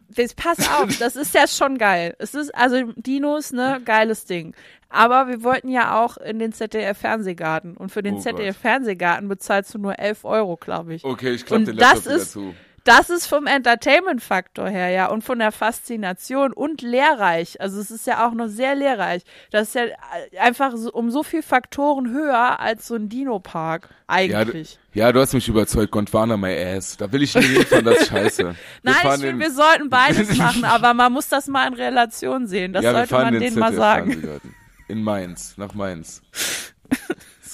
[0.09, 2.15] das, pass auf, das ist ja schon geil.
[2.19, 4.55] Es ist, also Dinos, ne, geiles Ding.
[4.89, 7.77] Aber wir wollten ja auch in den ZDF-Fernsehgarten.
[7.77, 8.21] Und für den Oh.
[8.21, 11.05] ZDF-Fernsehgarten bezahlst du nur 11 Euro, glaube ich.
[11.05, 12.55] Okay, ich klappe den das Laptop wieder ist- zu.
[12.85, 17.59] Das ist vom Entertainment-Faktor her, ja, und von der Faszination und lehrreich.
[17.59, 19.23] Also es ist ja auch noch sehr lehrreich.
[19.51, 23.89] Das ist ja äh, einfach so, um so viel Faktoren höher als so ein Dino-Park
[23.91, 24.79] Ja, eigentlich.
[24.93, 25.93] du, ja, du hast mich überzeugt.
[25.93, 26.99] Gondwana my ass.
[26.99, 28.43] Da will ich nie hinfahren, das ist scheiße.
[28.45, 32.47] Wir Nein, ich finde, wir sollten beides machen, aber man muss das mal in Relation
[32.47, 32.75] sehen.
[32.75, 34.41] Das ja, sollte man den denen mal sagen.
[34.89, 36.23] In Mainz, nach Mainz.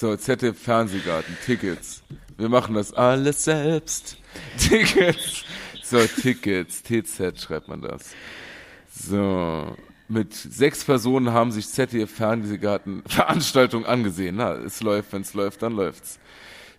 [0.01, 2.01] So, ZDF Fernsehgarten, Tickets.
[2.35, 4.17] Wir machen das alles selbst.
[4.57, 5.43] Tickets.
[5.83, 8.13] So, Tickets, TZ schreibt man das.
[8.93, 9.75] So,
[10.07, 14.37] mit sechs Personen haben sich ZDF Fernsehgarten Veranstaltung angesehen.
[14.37, 16.19] Na, es läuft, wenn es läuft, dann läuft's.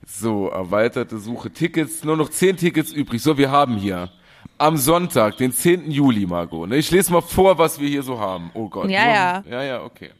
[0.07, 3.23] So, erweiterte Suche Tickets, nur noch zehn Tickets übrig.
[3.23, 4.11] So, wir haben hier
[4.59, 5.91] am Sonntag, den 10.
[5.91, 6.69] Juli, Margot.
[6.69, 8.51] Ne, ich lese mal vor, was wir hier so haben.
[8.55, 8.89] Oh Gott.
[8.89, 9.45] Ja, ja.
[9.49, 10.11] Ja, ja, okay.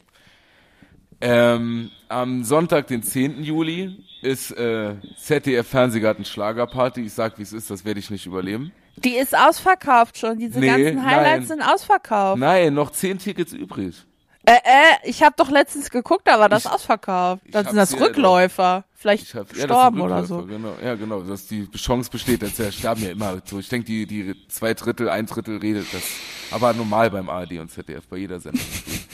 [1.21, 3.45] Ähm, am Sonntag, den 10.
[3.45, 7.03] Juli, ist äh, ZDF Fernsehgarten Schlagerparty.
[7.03, 8.73] Ich sag, wie es ist, das werde ich nicht überleben.
[8.97, 10.39] Die ist ausverkauft schon.
[10.39, 11.59] Diese Nee, ganzen Highlights nein.
[11.59, 12.39] sind ausverkauft.
[12.39, 13.97] Nein, noch zehn Tickets übrig.
[14.45, 17.43] Äh, äh, ich habe doch letztens geguckt, da war das Ich- ausverkauft.
[17.51, 18.85] Das sind das Rückläufer.
[18.95, 20.43] Vielleicht Ich hab, ja, das gestorben sind oder so.
[20.45, 23.59] Genau, ja, genau, dass die Chance besteht, dass ja sterben ja immer so.
[23.61, 26.03] Ich denke, die, die zwei Drittel, ein Drittel redet das.
[26.51, 28.61] Aber normal beim ARD und ZDF, bei jeder Sendung.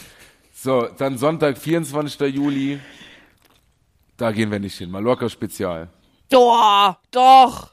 [0.53, 2.21] so, dann Sonntag, 24.
[2.35, 2.81] Juli.
[4.19, 4.91] Da gehen wir nicht hin.
[4.91, 5.89] Mallorca Spezial.
[6.29, 7.71] Doch, doch.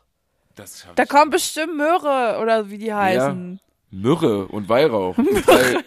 [0.96, 3.60] Da kommt bestimmt Möhre oder wie die heißen.
[3.92, 5.16] Myrrhe und Weihrauch.
[5.18, 5.84] Die drei,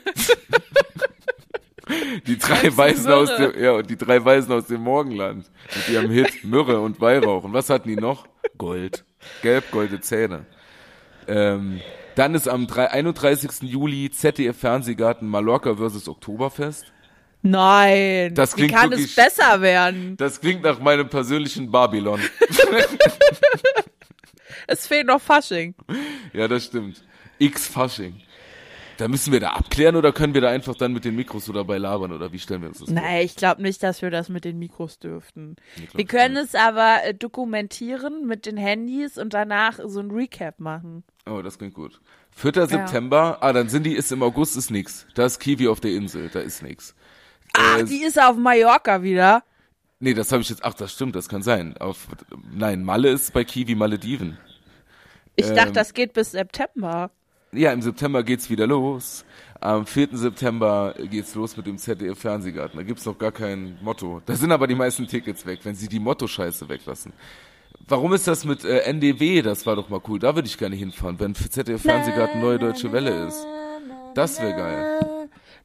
[2.26, 5.50] die drei Weisen aus dem, ja, die drei Weisen aus dem Morgenland.
[5.74, 7.44] Mit ihrem Hit Myrrhe und Weihrauch.
[7.44, 8.26] Und was hatten die noch?
[8.58, 9.04] Gold.
[9.42, 10.44] Gelb, golde Zähne.
[11.26, 11.80] Ähm,
[12.14, 13.62] dann ist am drei- 31.
[13.62, 16.92] Juli ZDF Fernsehgarten Mallorca versus Oktoberfest.
[17.42, 18.34] Nein.
[18.34, 20.16] Das klingt Wie kann wirklich- es besser werden?
[20.16, 22.20] Das klingt nach meinem persönlichen Babylon.
[24.70, 25.74] Es fehlt noch Fasching.
[26.34, 27.02] ja, das stimmt.
[27.38, 28.20] X-Fasching.
[28.98, 31.52] Da müssen wir da abklären oder können wir da einfach dann mit den Mikros so
[31.52, 32.94] dabei labern oder wie stellen wir uns das vor?
[33.00, 35.54] Nein, ich glaube nicht, dass wir das mit den Mikros dürften.
[35.76, 36.46] Nee, Wir können nicht.
[36.52, 41.04] es aber äh, dokumentieren mit den Handys und danach so ein Recap machen.
[41.26, 42.00] Oh, das klingt gut.
[42.32, 42.66] 4.
[42.66, 45.06] September, ah, dann sind die, ist im August ist nix.
[45.14, 46.94] Da ist Kiwi auf der Insel, da ist nix.
[47.54, 49.42] Ah, Äh, die ist auf Mallorca wieder.
[50.00, 51.76] Nee, das habe ich jetzt, ach, das stimmt, das kann sein.
[51.78, 52.06] Auf,
[52.52, 54.38] nein, Malle ist bei Kiwi Malediven.
[55.34, 57.10] Ich ähm, dachte, das geht bis September.
[57.52, 59.24] Ja, im September geht's wieder los.
[59.60, 60.10] Am 4.
[60.12, 62.78] September geht's los mit dem ZDF Fernsehgarten.
[62.78, 64.20] Da gibt's noch gar kein Motto.
[64.26, 67.12] Da sind aber die meisten Tickets weg, wenn sie die Motto-Scheiße weglassen.
[67.88, 69.42] Warum ist das mit äh, NDW?
[69.42, 70.18] Das war doch mal cool.
[70.18, 73.46] Da würde ich gerne hinfahren, wenn ZDF Fernsehgarten neue deutsche Welle ist.
[74.14, 75.17] Das wäre geil.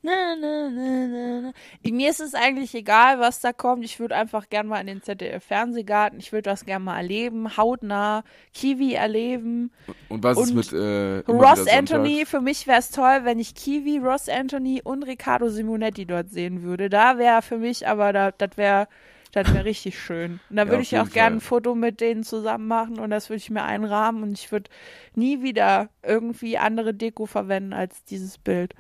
[0.06, 1.54] Na, na, na.
[1.90, 3.86] Mir ist es eigentlich egal, was da kommt.
[3.86, 6.20] Ich würde einfach gern mal in den ZDF-Fernsehgarten.
[6.20, 8.24] Ich würde das gern mal erleben, hautnah,
[8.54, 9.72] Kiwi erleben.
[10.10, 11.68] Und was ist Und mit äh, Ross?
[11.68, 16.30] Anthony, für mich wäre es toll, wenn ich Kiwi, Ross Anthony und Riccardo Simonetti dort
[16.30, 16.90] sehen würde.
[16.90, 18.88] Da wäre für mich, aber da, das wäre
[19.34, 20.42] das wäre richtig schön.
[20.50, 21.42] Und da Ja, würde ich auch gerne ein.
[21.42, 24.70] Foto mit denen zusammen machen und das würde ich mir einrahmen und ich würde
[25.16, 28.76] nie wieder irgendwie andere Deko verwenden als dieses Bild.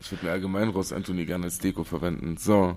[0.00, 2.36] Ich würde mir allgemein Ross Anthony gerne als Deko verwenden.
[2.36, 2.76] So.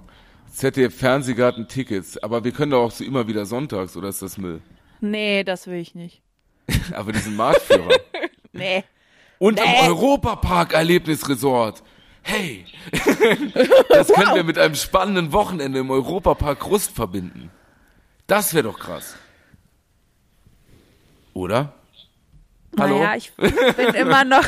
[0.51, 2.17] ZDF Fernsehgarten Tickets.
[2.21, 4.61] Aber wir können doch auch so immer wieder sonntags, oder ist das Müll?
[5.01, 6.21] Nee, das will ich nicht.
[6.93, 7.89] Aber diesen Marktführer.
[8.55, 8.83] Nee.
[9.39, 9.87] Und im Nee.
[9.87, 11.81] Europapark Erlebnisresort.
[12.21, 12.65] Hey,
[13.89, 17.49] das können wir mit einem spannenden Wochenende im Europapark Rust verbinden.
[18.27, 19.15] Das wäre doch krass.
[21.33, 21.73] Oder?
[22.79, 22.99] Hallo?
[22.99, 24.45] Naja, ich bin immer noch,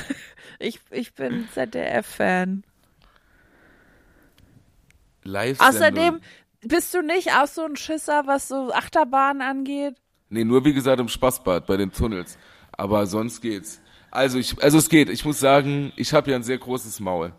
[0.65, 2.63] ich, ich bin ZDF-Fan.
[5.23, 6.19] live Außerdem
[6.61, 9.95] bist du nicht auch so ein Schisser, was so Achterbahnen angeht?
[10.29, 12.37] Nee, nur wie gesagt im Spaßbad bei den Tunnels.
[12.71, 13.81] Aber sonst geht's.
[14.09, 15.09] Also ich, also es geht.
[15.09, 17.33] Ich muss sagen, ich habe ja ein sehr großes Maul.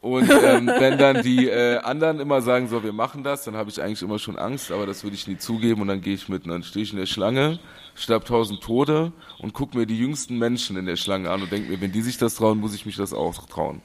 [0.00, 3.70] Und ähm, wenn dann die äh, anderen immer sagen, so wir machen das, dann habe
[3.70, 6.28] ich eigentlich immer schon Angst, aber das würde ich nie zugeben und dann gehe ich
[6.28, 7.58] mit und dann stehe ich in der Schlange,
[7.98, 11.70] sterb tausend Tode und guck mir die jüngsten Menschen in der Schlange an und denke
[11.70, 13.82] mir, wenn die sich das trauen, muss ich mich das auch trauen.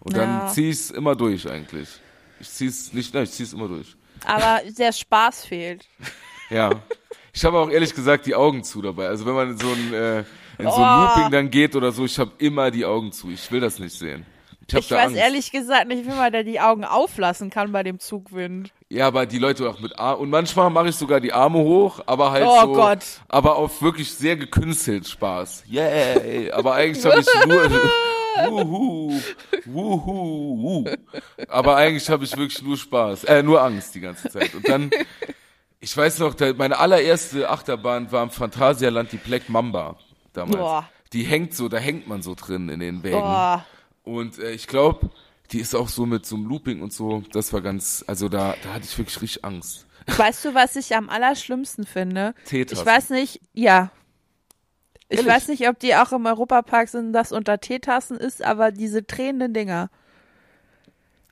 [0.00, 0.46] Und dann Ja.
[0.48, 1.88] zieh ich's immer durch eigentlich.
[2.40, 3.96] Ich zieh's nicht, nein, ich zieh's immer durch.
[4.24, 5.86] Aber der Spaß fehlt.
[6.48, 6.70] Ja.
[7.32, 9.08] Ich habe auch ehrlich gesagt die Augen zu dabei.
[9.08, 10.24] Also wenn man in so ein, äh, in
[10.64, 10.82] so Oh.
[10.82, 13.30] ein Looping dann geht oder so, ich habe immer die Augen zu.
[13.30, 14.24] Ich will das nicht sehen.
[14.68, 15.16] Ich habe Ich weiß Angst.
[15.16, 18.70] ehrlich gesagt nicht, wie man da die Augen auflassen kann bei dem Zugwind.
[18.88, 22.00] Ja, aber die Leute auch mit Arm und manchmal mache ich sogar die Arme hoch,
[22.06, 23.04] aber halt Oh so, Gott.
[23.28, 25.64] aber auf wirklich sehr gekünstelt Spaß.
[25.66, 26.52] Yay!
[26.52, 27.68] Aber eigentlich habe ich nur
[28.48, 29.20] wuhu,
[29.64, 30.84] wuhu, wuhu.
[31.48, 34.54] Aber eigentlich habe ich wirklich nur Spaß, äh, nur Angst die ganze Zeit.
[34.54, 34.90] Und dann,
[35.80, 39.96] ich weiß noch, meine allererste Achterbahn war im Phantasialand die Black Mamba
[40.32, 40.56] damals.
[40.58, 40.88] Boah.
[41.12, 43.18] Die hängt so, da hängt man so drin in den Wägen.
[43.18, 43.64] Boah.
[44.04, 45.10] Und äh, ich glaube,
[45.52, 47.22] die ist auch so mit so einem Looping und so.
[47.32, 49.86] Das war ganz, also da, da hatte ich wirklich richtig Angst.
[50.06, 52.34] Weißt du, was ich am allerschlimmsten finde?
[52.44, 52.80] Teetassen.
[52.80, 53.90] Ich weiß nicht, ja.
[55.08, 55.32] Ich Ehrlich?
[55.32, 59.54] weiß nicht, ob die auch im Europapark sind, das unter Teetassen ist, aber diese drehenden
[59.54, 59.90] Dinger.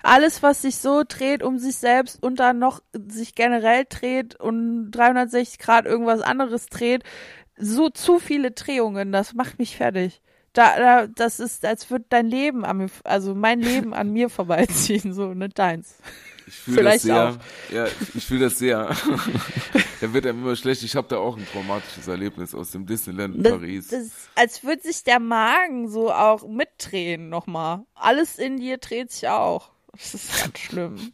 [0.02, 4.90] Alles, was sich so dreht um sich selbst und dann noch sich generell dreht und
[4.90, 7.02] 360 Grad irgendwas anderes dreht,
[7.56, 10.20] so zu viele Drehungen, das macht mich fertig.
[10.54, 14.30] Da, da, das ist, als würde dein Leben an mir, also mein Leben an mir
[14.30, 15.98] vorbeiziehen, so, nicht deins.
[16.46, 17.30] Ich fühle das sehr.
[17.30, 17.36] auch.
[17.72, 18.94] Ja, ich fühle das sehr.
[20.00, 20.82] da wird einem immer schlecht.
[20.82, 23.88] Ich habe da auch ein traumatisches Erlebnis aus dem Disneyland in Das, Paris.
[23.88, 27.84] das, als würde sich der Magen so auch mitdrehen nochmal.
[27.94, 29.70] Alles in dir dreht sich auch.
[29.92, 31.12] Das ist ganz schlimm.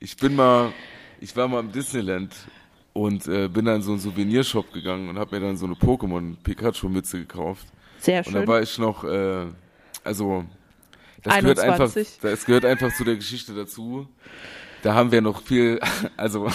[0.00, 0.72] Ich bin mal,
[1.20, 2.34] ich war mal im Disneyland
[2.92, 5.74] und äh, bin dann in so einen Souvenirshop gegangen und habe mir dann so eine
[5.74, 7.66] Pokémon Pikachu Mütze gekauft.
[8.00, 8.48] Sehr Und dann schön.
[8.48, 9.46] war ich noch, äh,
[10.04, 10.44] also
[11.22, 12.06] das gehört 21.
[12.14, 14.08] einfach, das gehört einfach zu der Geschichte dazu.
[14.82, 15.78] Da haben wir noch viel,
[16.16, 16.48] also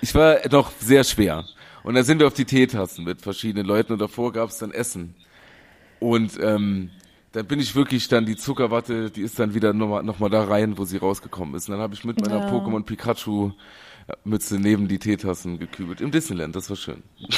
[0.00, 1.44] ich war noch sehr schwer.
[1.82, 4.72] Und da sind wir auf die Teetassen mit verschiedenen Leuten und davor gab es dann
[4.72, 5.14] Essen.
[6.00, 6.90] Und ähm,
[7.32, 10.44] dann bin ich wirklich dann die Zuckerwatte, die ist dann wieder nochmal noch mal da
[10.44, 11.68] rein, wo sie rausgekommen ist.
[11.68, 12.50] Und dann habe ich mit meiner Ja.
[12.50, 13.52] Pokémon Pikachu
[14.24, 16.00] Mütze neben die Teetassen gekübelt.
[16.00, 17.02] Im Disneyland, das war schön.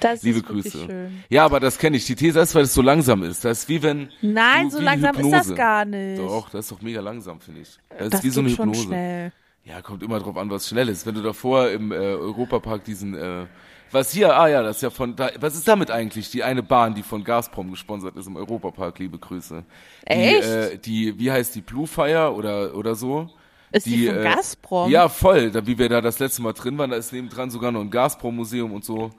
[0.00, 0.84] Das Liebe ist Grüße.
[0.86, 1.22] schön.
[1.28, 2.06] Ja, aber das kenne ich.
[2.06, 3.44] Die These ist, weil es so langsam ist.
[3.44, 4.08] Das ist wie wenn.
[4.22, 5.36] Nein, du- so langsam ist Hypnose.
[5.50, 6.18] das gar nicht.
[6.20, 7.78] Doch, das ist doch mega langsam, finde ich.
[7.98, 8.86] Das, das ist wie so eine geht schon Hypnose.
[8.86, 9.32] schnell.
[9.64, 11.04] Ja, kommt immer drauf an, was schnell ist.
[11.06, 13.44] Wenn du davor im äh, Europapark diesen äh,
[13.92, 16.30] Was hier, ah ja, das ist ja von, da, was ist damit eigentlich?
[16.30, 19.64] Die eine Bahn, die von Gazprom gesponsert ist im Europapark, liebe Grüße.
[20.08, 20.48] Die, Echt?
[20.48, 23.28] Äh, die, wie heißt die, Blue Fire oder, oder so?
[23.72, 24.90] Ist die, von äh, Gazprom?
[24.90, 25.50] Ja, voll.
[25.50, 27.90] Da, wie wir da das letzte Mal drin waren, da ist nebendran sogar noch ein
[27.90, 29.10] Gazprom-Museum und so.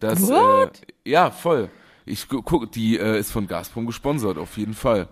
[0.00, 0.28] Das?
[0.28, 0.68] Äh,
[1.04, 1.70] ja, voll.
[2.04, 5.08] Ich gu- guck, die äh, ist von Gazprom gesponsert, auf jeden Fall.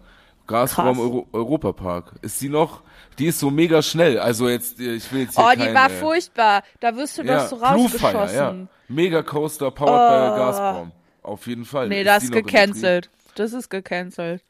[0.47, 0.99] Gazprom.
[1.01, 2.13] Euro Europapark.
[2.23, 2.83] Ist sie noch?
[3.19, 4.19] Die ist so mega schnell.
[4.19, 6.63] Also jetzt, äh, ich will jetzt hier Oh, die kein, war äh, furchtbar.
[6.81, 8.37] Da wirst du doch ja, so Blue Fire, rausgeschossen.
[8.61, 8.67] ja.
[8.89, 10.37] Mega Coaster powered by Oh.
[10.47, 10.93] Gazprom.
[11.23, 11.89] Auf jeden Fall.
[11.89, 13.11] Nee, das die ist noch in gecancelt.
[13.35, 14.43] Das ist gecancelt.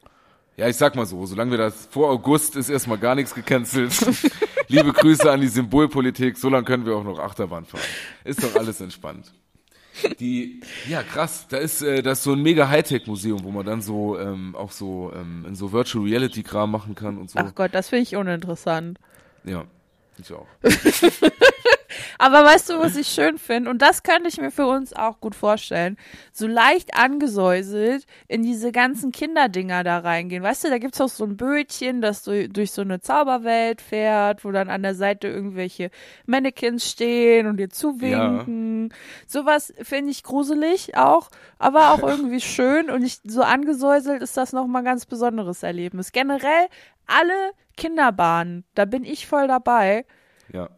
[0.57, 3.93] Ja, ich sag mal so, solange wir das vor August ist erstmal gar nichts gecancelt.
[4.67, 7.81] Liebe Grüße an die Symbolpolitik, so lange können wir auch noch Achterbahn fahren.
[8.23, 9.31] Ist doch alles entspannt.
[10.19, 13.81] Die, ja krass, da ist äh, das ist so ein mega Hightech-Museum, wo man dann
[13.81, 17.39] so ähm, auch so ähm, in so Virtual Reality Kram machen kann und so.
[17.39, 18.99] Ach Gott, das finde ich uninteressant.
[19.43, 19.65] Ja,
[20.17, 20.47] ich auch.
[22.17, 23.69] Aber weißt du, was ich schön finde?
[23.69, 25.97] Und das könnte ich mir für uns auch gut vorstellen.
[26.31, 30.43] So leicht angesäuselt in diese ganzen Kinderdinger da reingehen.
[30.43, 34.45] Weißt du, da gibt's auch so ein Bötchen, das durch, durch so eine Zauberwelt fährt,
[34.45, 35.91] wo dann an der Seite irgendwelche
[36.25, 38.93] Mannequins stehen und dir zuwinken.
[39.27, 42.89] Sowas finde ich gruselig auch, aber auch irgendwie schön.
[42.89, 46.11] Und ich, so angesäuselt ist das nochmal ein ganz besonderes Erlebnis.
[46.11, 46.67] Generell
[47.07, 50.05] alle Kinderbahnen, da bin ich voll dabei.
[50.51, 50.69] Ja.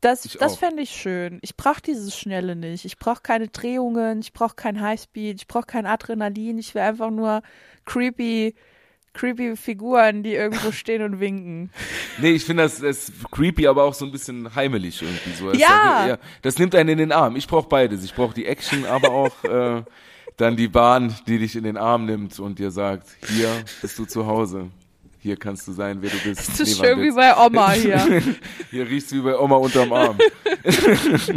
[0.00, 1.38] Das, Ich das fände ich schön.
[1.42, 2.84] Ich brauche dieses Schnelle nicht.
[2.84, 6.58] Ich brauche keine Drehungen, ich brauche kein Highspeed, ich brauche kein Adrenalin.
[6.58, 7.42] Ich will einfach nur
[7.84, 8.54] creepy,
[9.12, 11.72] creepy Figuren, die irgendwo stehen und winken.
[12.18, 15.50] Nee, ich finde das, das creepy, aber auch so ein bisschen heimelig irgendwie so.
[15.50, 16.06] Das, Ja.
[16.06, 17.34] ja, das nimmt einen in den Arm.
[17.34, 18.04] Ich brauche beides.
[18.04, 19.82] Ich brauche die Action, aber auch äh,
[20.36, 23.50] dann die Bahn, die dich in den Arm nimmt und dir sagt, hier
[23.82, 24.70] bist du zu Hause.
[25.28, 26.48] Hier kannst du sein, wer du bist.
[26.48, 28.22] Das ist Nee, schön wie bei Oma hier.
[28.70, 30.16] Hier riecht's wie bei Oma unterm Arm.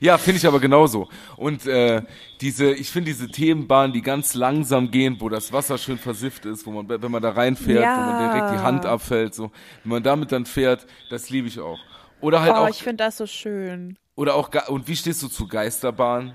[0.00, 1.08] ja, finde ich aber genauso.
[1.36, 2.02] Und äh,
[2.40, 6.66] diese, ich finde diese Themenbahnen, die ganz langsam gehen, wo das Wasser schön versifft ist,
[6.66, 8.32] wo man, wenn man da reinfährt, wo man Ja.
[8.34, 9.52] direkt die Hand abfällt, so,
[9.84, 11.78] wenn man damit dann fährt, das liebe ich auch.
[12.20, 13.96] Oder halt Oh, auch, ich finde das so schön.
[14.16, 16.32] oder auch, und wie stehst du zu Geisterbahnen?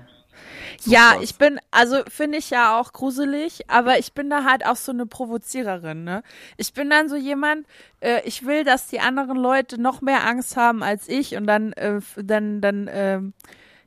[0.80, 1.22] So ja, krass.
[1.22, 4.92] ich bin, also finde ich ja auch gruselig, aber ich bin da halt auch so
[4.92, 6.22] eine Provoziererin, ne?
[6.56, 7.66] Ich bin dann so jemand,
[8.00, 11.72] äh, ich will, dass die anderen Leute noch mehr Angst haben als ich und dann,
[11.72, 13.32] äh, dann, dann, ähm,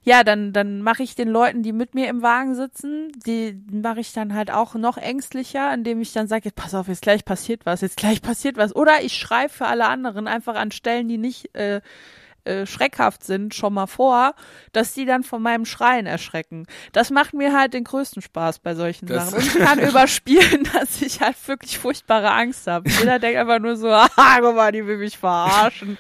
[0.04, 4.00] ja, dann, dann mache ich den Leuten, die mit mir im Wagen sitzen, die mache
[4.00, 7.26] ich dann halt auch noch ängstlicher, indem ich dann sage, jetzt pass auf, jetzt gleich
[7.26, 8.76] passiert was, jetzt gleich passiert was.
[8.76, 11.82] Oder ich schreibe für alle anderen einfach an Stellen, die nicht äh,
[12.50, 14.34] äh, schreckhaft sind, schon mal vor,
[14.72, 16.66] dass die dann von meinem Schreien erschrecken.
[16.92, 19.44] Das macht mir halt den größten Spaß bei solchen Das- Sachen.
[19.44, 22.90] Und ich kann überspielen, dass ich halt wirklich furchtbare Angst habe.
[22.90, 24.08] Jeder denkt einfach nur so, ah,
[24.42, 25.98] guck mal, die will mich verarschen.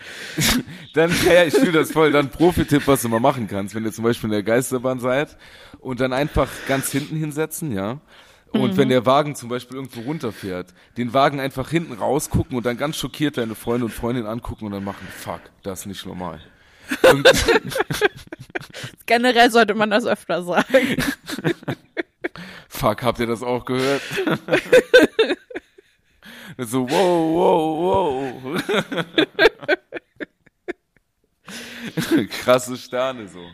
[0.93, 2.11] Dann, ja, ja, ich fühle das voll.
[2.11, 5.37] Dann Profi-Tipp, was du mal machen kannst, wenn ihr zum Beispiel in der Geisterbahn seid
[5.79, 7.99] und dann einfach ganz hinten hinsetzen, ja.
[8.51, 12.77] Und wenn der Wagen zum Beispiel irgendwo runterfährt, den Wagen einfach hinten rausgucken und dann
[12.77, 16.41] ganz schockiert deine Freunde und Freundin angucken und dann machen, fuck, das ist nicht normal.
[19.05, 20.67] Generell sollte man das öfter sagen.
[22.69, 24.01] fuck, habt ihr das auch gehört?
[26.57, 28.63] so, wow, wow, wow.
[32.29, 33.45] Krasse Sterne so.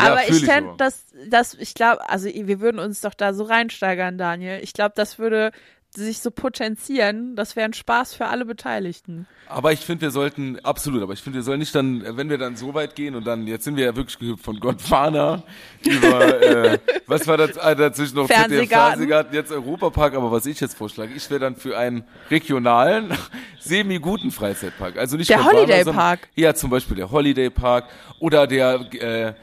[0.00, 4.18] Aber ich fände das, das, ich glaube, also wir würden uns doch da so reinsteigern,
[4.18, 4.60] Daniel.
[4.62, 5.52] Ich glaube, das würde
[5.94, 7.34] sich so potenzieren.
[7.34, 9.26] Das wäre ein Spaß für alle Beteiligten.
[9.48, 12.38] Aber ich finde, wir sollten, absolut, aber ich finde, wir sollen nicht dann, wenn wir
[12.38, 15.42] dann so weit gehen und dann, jetzt sind wir ja wirklich gehüpft von Gondwana
[15.84, 16.78] über, äh,
[17.08, 18.88] was war das, ah, dazwischen noch ZDF Fernsehgarten.
[18.90, 23.12] Fernsehgarten, jetzt Europapark, aber was ich jetzt vorschlage, ich wäre dann für einen regionalen,
[23.58, 24.96] semi-guten Freizeitpark.
[24.96, 26.28] Also nicht Der Gondwana, Holiday sondern- Park.
[26.36, 27.86] Ja, zum Beispiel der Holiday Park
[28.20, 29.34] oder der, äh,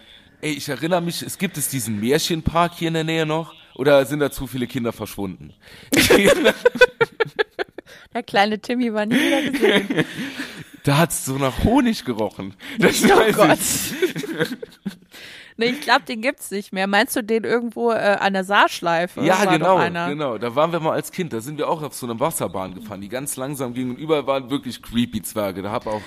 [0.42, 3.54] ey, ich erinnere mich, es gibt es diesen Märchenpark hier in der Nähe noch?
[3.76, 5.54] Oder sind da zu viele Kinder verschwunden?
[8.14, 10.06] Der kleine Timmy war nie wieder gesehen.
[10.84, 12.54] da hat's so nach Honig gerochen.
[12.80, 13.60] Das Oh weiß Gott.
[13.60, 13.94] ich.
[15.58, 16.88] nee, ich glaube, den gibt's nicht mehr.
[16.88, 19.22] Meinst du den irgendwo äh, an der Saarschleife?
[19.22, 20.10] Ja, genau, einer.
[20.10, 20.38] genau.
[20.40, 21.32] Da waren wir mal als Kind.
[21.32, 24.26] Da sind wir auch auf so einer Wasserbahn gefahren, die ganz langsam ging und überall
[24.26, 25.62] waren wirklich creepy Zwerge.
[25.62, 26.02] Da hab auch,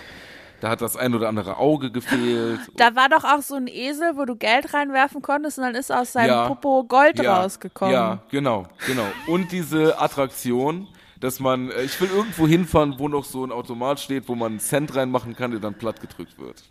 [0.61, 2.61] da hat das ein oder andere Auge gefehlt.
[2.76, 5.90] Da war doch auch so ein Esel, wo du Geld reinwerfen konntest und dann ist
[5.90, 6.48] aus seinem Ja.
[6.48, 7.94] Popo Gold ja, rausgekommen.
[7.94, 9.06] Ja, genau, genau.
[9.26, 10.86] Und diese Attraktion,
[11.18, 14.52] dass man, äh, ich will irgendwo hinfahren, wo noch so ein Automat steht, wo man
[14.52, 16.62] einen Cent reinmachen kann, der dann platt gedrückt wird.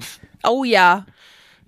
[0.43, 1.05] Oh ja.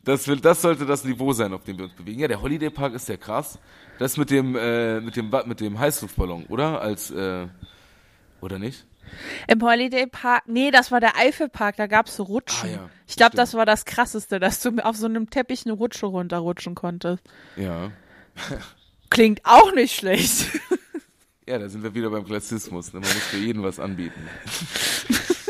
[0.03, 2.19] Das, will, das sollte das Niveau sein, auf dem wir uns bewegen.
[2.22, 3.59] Ja, der Holiday Park ist ja krass.
[3.99, 6.82] Das mit dem, äh, mit dem, mit dem Heißluftballon, oder?
[6.82, 7.47] Als, äh,
[8.41, 8.86] Oder nicht?
[9.47, 12.70] Im Holiday Park, nee, das war der Eifelpark, da gab's so Rutschen.
[12.70, 15.74] Ah, ja, ich glaube, das war das krasseste, dass du auf so einem Teppich eine
[15.74, 17.24] Rutsche runterrutschen konntest.
[17.56, 17.91] Ja.
[19.10, 20.47] Klingt auch nicht schlecht.
[21.47, 22.93] Ja, da sind wir wieder beim Klassismus.
[22.93, 22.99] Ne?
[22.99, 24.22] Man muss für jeden was anbieten.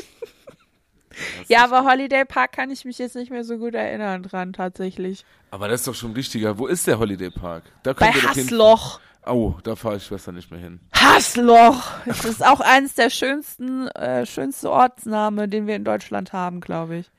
[1.48, 5.26] ja, aber Holiday Park kann ich mich jetzt nicht mehr so gut erinnern dran, tatsächlich.
[5.52, 6.58] Aber das ist doch schon richtiger.
[6.58, 7.66] Wo ist der Holiday Park?
[7.84, 9.00] Da Bei Hassloch.
[9.26, 10.80] Oh, da fahre ich besser nicht mehr hin.
[10.96, 11.84] Hassloch!
[12.06, 16.98] Das ist auch eines der schönsten, äh, schönste Ortsname, den wir in Deutschland haben, glaube
[16.98, 17.12] ich.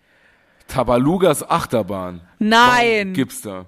[0.66, 2.22] Tabalugas Achterbahn.
[2.38, 3.12] Nein!
[3.12, 3.66] Gibt's da.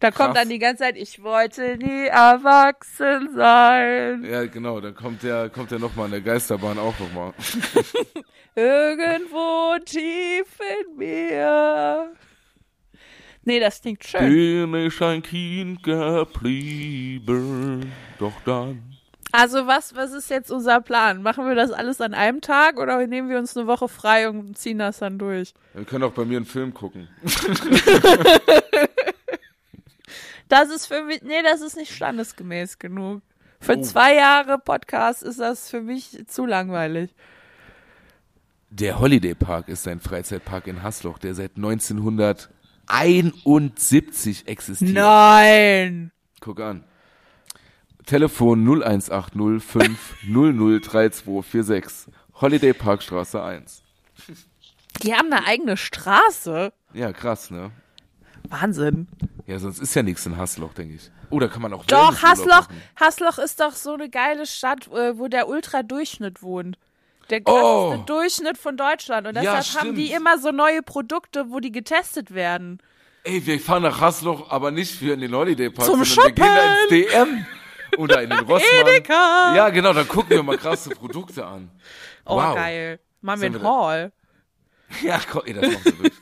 [0.00, 0.34] Da kommt krass.
[0.34, 4.24] dann die ganze Zeit, ich wollte nie erwachsen sein.
[4.24, 7.32] Ja, genau, da kommt der, kommt der nochmal in der Geisterbahn auch nochmal.
[8.56, 12.12] Irgendwo tief in mir.
[13.44, 14.70] Nee, das klingt schön.
[14.70, 17.22] Bin ich ein Kind geblieben,
[18.18, 18.82] doch dann.
[19.32, 21.22] Also was, was ist jetzt unser Plan?
[21.22, 24.58] Machen wir das alles an einem Tag oder nehmen wir uns eine Woche frei und
[24.58, 25.54] ziehen das dann durch?
[25.74, 27.08] Wir können auch bei mir einen Film gucken.
[30.48, 33.22] Das ist für mich, nee, das ist nicht standesgemäß genug.
[33.58, 33.82] Für Oh.
[33.82, 37.10] zwei Jahre Podcast ist das für mich zu langweilig.
[38.68, 41.56] Der Holiday Park ist ein Freizeitpark in Hasloch, der seit
[42.86, 44.92] 1971 existiert.
[44.92, 46.12] Nein!
[46.40, 46.84] Guck an.
[48.06, 52.08] Telefon 0180 5003246.
[52.40, 53.82] Holiday Parkstraße 1.
[55.02, 56.72] Die haben eine eigene Straße.
[56.92, 57.70] Ja, krass, ne?
[58.48, 59.08] Wahnsinn.
[59.46, 61.10] Ja, sonst ist ja nichts in Hasloch, denke ich.
[61.30, 62.68] Oh, da kann man auch Doch, Hassloch.
[62.96, 66.78] Hassloch ist doch so eine geile Stadt, äh, wo der Ultradurchschnitt wohnt.
[67.32, 67.88] Der Oh.
[67.90, 69.26] krasseste Durchschnitt von Deutschland.
[69.26, 72.78] Und Ja, deshalb haben die immer so neue Produkte, wo die getestet werden.
[73.24, 76.54] Ey, wir fahren nach Hasloch, aber nicht für den Holiday Park, Zum sondern wir gehen
[76.54, 77.46] da ins DM.
[77.98, 78.86] Oder in den Rossmann.
[78.86, 79.54] Edeka.
[79.54, 81.70] Ja, genau, dann gucken wir mal krasse Produkte an.
[82.24, 82.54] Oh, wow.
[82.54, 83.00] geil.
[83.20, 84.12] Machen wir da- Hall.
[85.02, 86.12] Ja, komm, ey, das machen wir durch.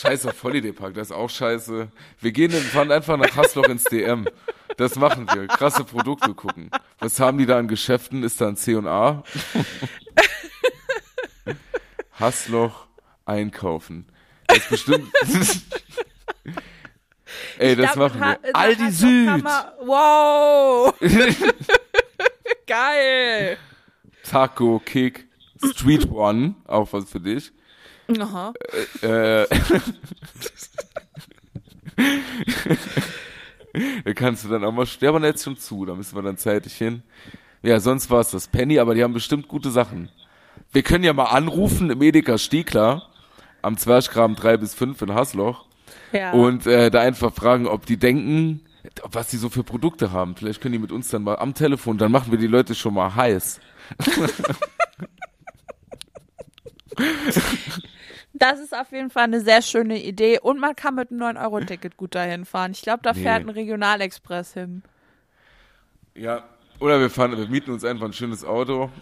[0.00, 1.88] Scheiß auf Holiday Park, das ist auch scheiße.
[2.20, 4.28] Wir gehen in, fahren einfach nach Hasloch ins DM.
[4.76, 5.48] Das machen wir.
[5.48, 6.70] Krasse Produkte gucken.
[7.00, 8.22] Was haben die da an Geschäften?
[8.22, 9.24] Ist da ein C&A?
[12.12, 12.86] Hasloch
[13.24, 14.06] einkaufen.
[14.46, 15.12] Das ist bestimmt.
[17.58, 18.54] ey, das glaub, machen wir.
[18.54, 19.44] Aldi Hassloch Süd.
[19.84, 20.94] Wow.
[22.68, 23.58] geil.
[24.22, 25.26] Taco, Kick,
[25.72, 27.50] Street One, auch was für dich.
[28.18, 28.52] Aha.
[29.02, 29.46] Äh,
[34.04, 36.74] da kannst du dann auch mal sterben, jetzt schon zu, da müssen wir dann zeitig
[36.74, 37.02] hin.
[37.62, 40.10] Ja, sonst war es das Penny, aber die haben bestimmt gute Sachen.
[40.72, 43.02] Wir können ja mal anrufen im Edeka Stiegler
[43.62, 45.66] am Zwerchgraben 3 bis 5 in Hasloch
[46.12, 46.32] Ja.
[46.32, 48.60] und äh, da einfach fragen, ob die denken,
[49.10, 50.36] was die so für Produkte haben.
[50.36, 52.94] Vielleicht können die mit uns dann mal am Telefon, dann machen wir die Leute schon
[52.94, 53.60] mal heiß.
[58.38, 60.38] Das ist auf jeden Fall eine sehr schöne Idee.
[60.40, 62.72] Und man kann mit einem 9-Euro-Ticket gut dahin fahren.
[62.72, 63.22] Ich glaube, da Nee.
[63.22, 64.82] fährt ein Regionalexpress hin.
[66.14, 66.44] Ja.
[66.80, 68.90] Oder wir fahren, wir mieten uns einfach ein schönes Auto.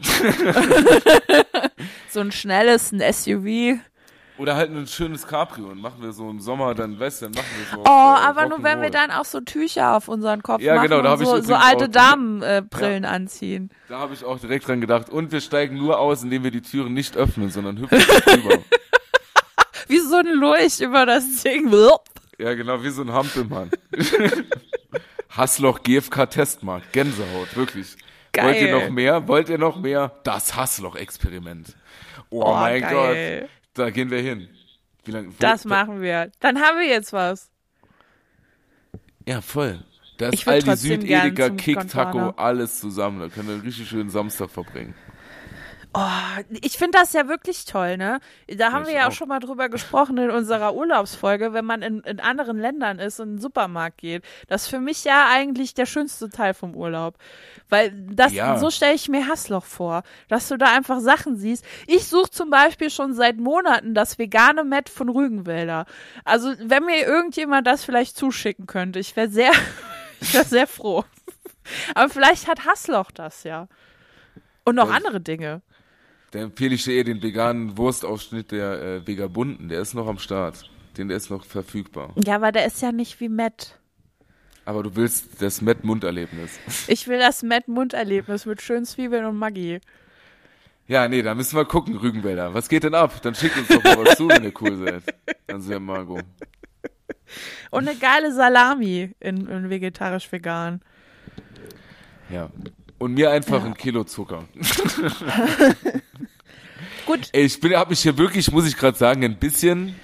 [2.09, 3.79] So ein schnelles, ein SUV.
[4.39, 7.47] Oder halt ein schönes Cabrio und machen wir so im Sommer, dann du, dann machen
[7.59, 7.81] wir so.
[7.81, 10.89] Oh, äh, aber nur wenn wir dann auch so Tücher auf unseren Kopf Ja, machen
[10.89, 13.71] genau, da und ich so, so alte Damenbrillen äh, Brillen anziehen.
[13.89, 15.09] Da habe ich auch direkt dran gedacht.
[15.11, 18.59] Und wir steigen nur aus, indem wir die Türen nicht öffnen, sondern hüpfen drüber.
[19.89, 21.73] Wie so ein Lurch über das Ding.
[22.39, 23.71] Ja, genau, wie so ein Hampelmann.
[25.31, 26.93] Hassloch GFK Testmarkt.
[26.93, 27.97] Gänsehaut, wirklich.
[28.33, 28.45] Geil.
[28.47, 29.29] Wollt ihr noch mehr?
[29.29, 30.13] Wollt ihr noch mehr?
[30.25, 31.75] Das Hassloch-Experiment.
[32.31, 33.41] Oh, Oh, mein geil.
[33.43, 33.51] Gott.
[33.75, 34.49] Da gehen wir hin.
[35.05, 35.33] Wie lange?
[35.39, 36.31] Das wo- machen wir.
[36.41, 37.51] Dann haben wir jetzt was.
[39.27, 39.83] Ja, voll.
[40.19, 41.89] Da ist würd Aldi trotzdem Süd, gern Edeka, zum Kick.
[41.89, 43.21] Taco, alles zusammen.
[43.21, 44.95] Da können wir einen richtig schönen Samstag verbringen.
[45.99, 48.21] Oh, ich finde das ja wirklich toll, ne?
[48.49, 49.13] Da haben Ich wir ja auch auch.
[49.13, 53.29] schon mal drüber gesprochen in unserer Urlaubsfolge, wenn man in, in anderen Ländern ist und
[53.29, 54.23] in den Supermarkt geht.
[54.47, 57.17] Das ist für mich ja eigentlich der schönste Teil vom Urlaub.
[57.71, 58.59] Weil das, Ja.
[58.59, 61.65] so stelle ich mir Hassloch vor, dass du da einfach Sachen siehst.
[61.87, 65.87] Ich suche zum Beispiel schon seit Monaten das vegane Met von Rügenwälder.
[66.25, 69.51] Also, wenn mir irgendjemand das vielleicht zuschicken könnte, ich wäre sehr,
[70.21, 71.05] ich wäre sehr froh.
[71.95, 73.67] Aber vielleicht hat Hassloch das ja.
[74.65, 75.63] Und noch Das- andere Dinge.
[76.37, 79.71] Da empfehle ich dir eher den veganen Wurstausschnitt der äh, Vegabunden.
[79.71, 80.69] Der ist noch am Start.
[80.99, 82.13] Den der ist noch verfügbar.
[82.23, 83.79] Ja, aber der ist ja nicht wie Matt.
[84.67, 86.59] Aber du willst das Met-Munderlebnis.
[86.89, 89.81] Ich will das Matt-Munderlebnis mit schönen Zwiebeln und Maggi.
[90.87, 92.53] Ja, nee, da müssen wir gucken, Rügenwälder.
[92.53, 93.19] Was geht denn ab?
[93.23, 95.05] Dann schickt uns doch mal was zu, wenn ihr cool seid.
[95.47, 96.23] Dann sind wir Margot.
[97.71, 100.83] Und eine geile Salami in, in vegetarisch-vegan.
[102.29, 102.51] Ja.
[102.99, 104.45] Und mir einfach ein Kilo Zucker.
[107.07, 109.95] Gut, ich bin, hab mich hier wirklich, muss ich gerade sagen, ein bisschen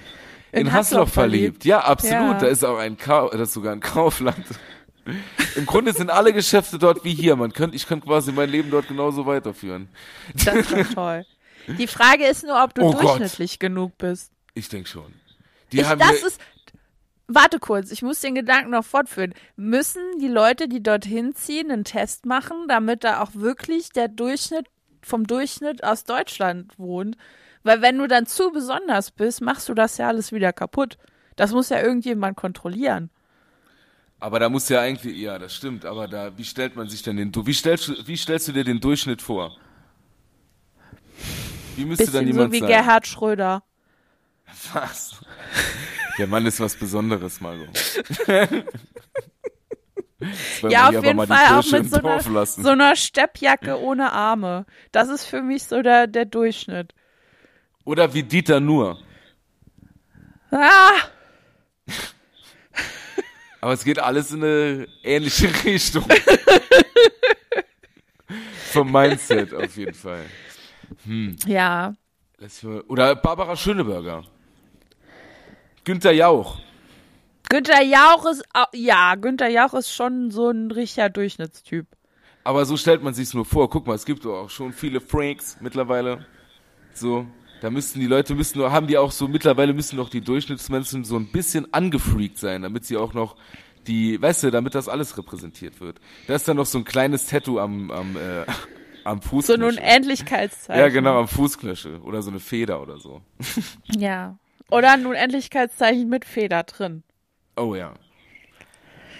[0.51, 1.63] in, In Hassloch verliebt.
[1.63, 1.65] verliebt.
[1.65, 2.13] Ja, absolut.
[2.33, 2.39] Ja.
[2.39, 4.45] Da ist auch ein Kau das ist sogar ein Kaufland.
[5.55, 7.35] Im Grunde sind alle Geschäfte dort wie hier.
[7.35, 9.89] Man könnte, ich könnte quasi mein Leben dort genauso weiterführen.
[10.33, 11.25] das ist doch toll.
[11.77, 13.03] Die Frage ist nur, ob du Oh Gott.
[13.03, 14.31] durchschnittlich genug bist.
[14.53, 15.13] Ich denke schon.
[15.71, 16.39] Die Ich, haben das ist.
[17.27, 19.33] Warte kurz, ich muss den Gedanken noch fortführen.
[19.55, 24.67] Müssen die Leute, die dorthin ziehen, einen Test machen, damit da auch wirklich der Durchschnitt
[25.05, 27.17] vom Durchschnitt aus Deutschland wohnt?
[27.63, 30.97] Weil wenn du dann zu besonders bist, machst du das ja alles wieder kaputt.
[31.35, 33.09] Das muss ja irgendjemand kontrollieren.
[34.19, 35.85] aber da muss ja eigentlich, ja, das stimmt.
[35.85, 38.51] Aber da, wie stellt man sich denn den, Du- wie stellst, du- wie stellst du
[38.51, 39.57] dir den Durchschnitt vor?
[41.75, 42.67] Wie müsste dann Bisschen jemand so wie sein?
[42.69, 43.63] Gerhard Schröder.
[44.73, 45.15] Was?
[46.19, 47.69] Der Mann ist was Besonderes, Margot.
[50.69, 54.65] Ja, auf jeden Fall auch mit so einer, so einer Steppjacke ohne Arme.
[54.91, 56.93] Das ist für mich so der, der Durchschnitt.
[57.85, 58.99] Oder wie Dieter Nur.
[60.51, 60.91] Ah!
[63.61, 66.05] Aber es geht alles in eine ähnliche Richtung.
[68.71, 70.25] Vom Mindset auf jeden Fall.
[71.45, 71.93] Ja.
[72.39, 74.23] Ich mal- Oder Barbara Schöneberger.
[75.83, 76.59] Günther Jauch.
[77.49, 81.85] Günther Jauch ist, ja, Günther Jauch ist schon so ein richtiger Durchschnittstyp.
[82.43, 83.69] Aber so stellt man sich's nur vor.
[83.69, 86.25] Guck mal, es gibt doch auch schon viele Franks mittlerweile.
[86.93, 87.25] So,
[87.61, 91.05] da müssten die Leute müssen nur, haben die auch so, mittlerweile müssen doch die Durchschnittsmenschen
[91.05, 93.35] so ein bisschen angefreakt sein, damit sie auch noch
[93.87, 95.99] die, weißt du, damit das alles repräsentiert wird.
[96.27, 98.45] Da ist dann noch so ein kleines Tattoo am, am, äh,
[99.03, 99.63] am So ein.
[99.63, 100.79] Unendlichkeitszeichen.
[100.81, 101.99] ja, genau, am Fußknöchel.
[101.99, 103.21] Oder so eine Feder oder so.
[103.95, 104.37] Ja.
[104.69, 107.03] Oder ein Unendlichkeitszeichen mit Feder drin.
[107.55, 107.93] Oh ja.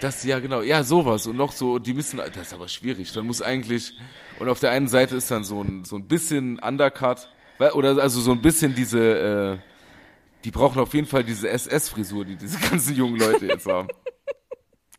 [0.00, 0.60] Das, ja, genau.
[0.62, 1.26] Ja, sowas.
[1.26, 3.12] Und noch so, die müssen, das ist aber schwierig.
[3.12, 3.94] Dann muss eigentlich,
[4.38, 7.28] und auf der einen Seite ist dann so ein, so ein bisschen Undercut,
[7.58, 9.58] oder also so ein bisschen diese, äh,
[10.44, 13.88] die brauchen auf jeden Fall diese SS-Frisur, die diese ganzen jungen Leute jetzt haben.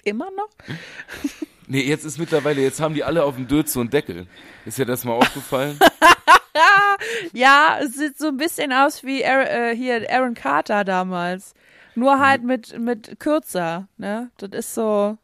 [0.04, 0.50] Immer noch?
[1.68, 4.28] Nee, jetzt ist mittlerweile, jetzt haben die alle auf dem Dötz so einen Deckel.
[4.68, 5.80] Ist dir das mal aufgefallen?
[7.34, 11.54] Ja, es sieht so ein bisschen aus wie Aaron, äh, hier Aaron Carter damals.
[11.96, 14.30] Nur halt mit, mit kürzer, ne?
[14.38, 15.18] Das ist so.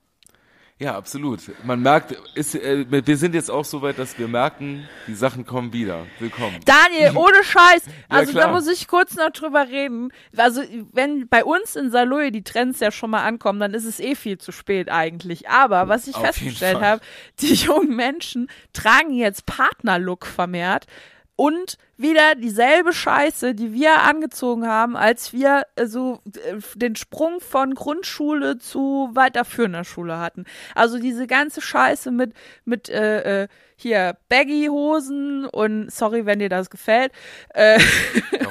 [0.82, 1.42] Ja, absolut.
[1.64, 5.46] Man merkt, ist, äh, wir sind jetzt auch so weit, dass wir merken, die Sachen
[5.46, 6.08] kommen wieder.
[6.18, 6.60] Willkommen.
[6.66, 7.84] Daniel, ohne Scheiß.
[8.10, 8.52] Also da klar.
[8.52, 10.12] muss ich kurz noch drüber reden.
[10.36, 14.00] Also wenn bei uns in Saloy die Trends ja schon mal ankommen, dann ist es
[14.00, 15.48] eh viel zu spät eigentlich.
[15.50, 17.02] Aber was ich Auf festgestellt habe,
[17.42, 20.88] die jungen Menschen tragen jetzt Partnerlook vermehrt
[21.36, 27.40] und wieder dieselbe Scheiße, die wir angezogen haben, als wir äh, so äh, den Sprung
[27.40, 30.46] von Grundschule zu weiterführender Schule hatten.
[30.76, 32.34] Also diese ganze Scheiße mit
[32.66, 33.48] mit äh, äh,
[33.82, 37.12] hier Baggy-Hosen und sorry, wenn dir das gefällt.
[37.50, 37.80] Äh,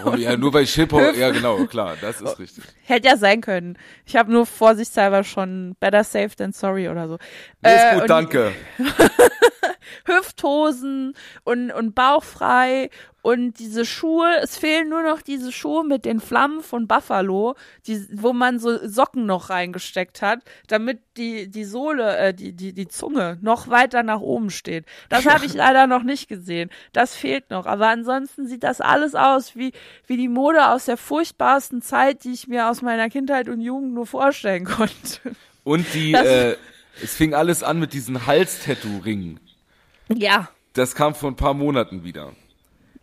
[0.02, 0.18] Warum?
[0.18, 2.64] Ja, nur bei Hip-Hop, ja genau, klar, das ist richtig.
[2.84, 3.78] hätte ja sein können.
[4.04, 7.18] Ich habe nur vorsichtshalber schon better safe than sorry oder so.
[7.62, 8.52] Nee, ist gut, danke.
[10.04, 12.90] Hüfthosen und, und bauchfrei
[13.22, 17.54] und diese Schuhe, es fehlen nur noch diese Schuhe mit den Flammen von Buffalo,
[17.86, 22.72] die, wo man so Socken noch reingesteckt hat, damit die, die Sohle, äh, die, die,
[22.72, 24.86] die Zunge noch weiter nach oben steht.
[25.08, 26.70] Das habe ich leider noch nicht gesehen.
[26.92, 27.66] Das fehlt noch.
[27.66, 29.72] Aber ansonsten sieht das alles aus wie,
[30.06, 33.92] wie die Mode aus der furchtbarsten Zeit, die ich mir aus meiner Kindheit und Jugend
[33.94, 35.36] nur vorstellen konnte.
[35.64, 36.56] Und die, Das- äh,
[37.02, 39.40] es fing alles an mit diesen Hals-Tattoo-Ringen.
[40.08, 40.48] Ja.
[40.72, 42.32] Das kam vor ein paar Monaten wieder.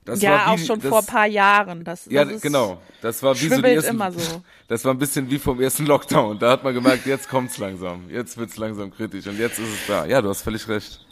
[0.07, 1.83] Das ja, war auch wie, schon das, vor ein paar Jahren.
[1.83, 2.81] Das, Ja, das ist, genau.
[3.01, 4.41] Das war wie so die ersten, immer so.
[4.69, 6.39] Das war ein bisschen wie vom ersten Lockdown.
[6.39, 8.09] Da hat man gemerkt, jetzt kommt's langsam.
[8.09, 9.27] Jetzt wird's langsam kritisch.
[9.27, 10.05] Und jetzt ist es da.
[10.05, 11.05] Ja, du hast völlig recht.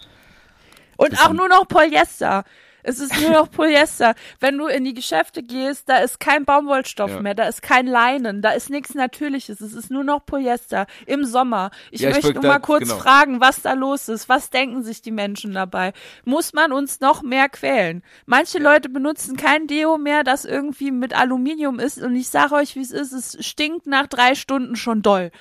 [0.97, 2.45] Und auch bisschen- nur noch Polyester.
[2.87, 4.13] Es ist nur noch Polyester.
[4.39, 7.21] Wenn du in die Geschäfte gehst, da ist kein Baumwollstoff Ja.
[7.21, 9.59] mehr, da ist kein Leinen, da ist nichts Natürliches.
[9.61, 11.71] Es ist nur noch Polyester im Sommer.
[11.91, 12.97] Ich Ja, ich möchte wollte nur da- mal kurz genau.
[12.97, 14.29] fragen, was da los ist.
[14.29, 15.93] Was denken sich die Menschen dabei?
[16.25, 18.03] Muss man uns noch mehr quälen?
[18.25, 21.97] Manche Leute benutzen kein Deo mehr, das irgendwie mit Aluminium ist.
[22.01, 23.11] Und ich sage euch, wie es ist.
[23.13, 25.31] Es stinkt nach drei Stunden schon doll.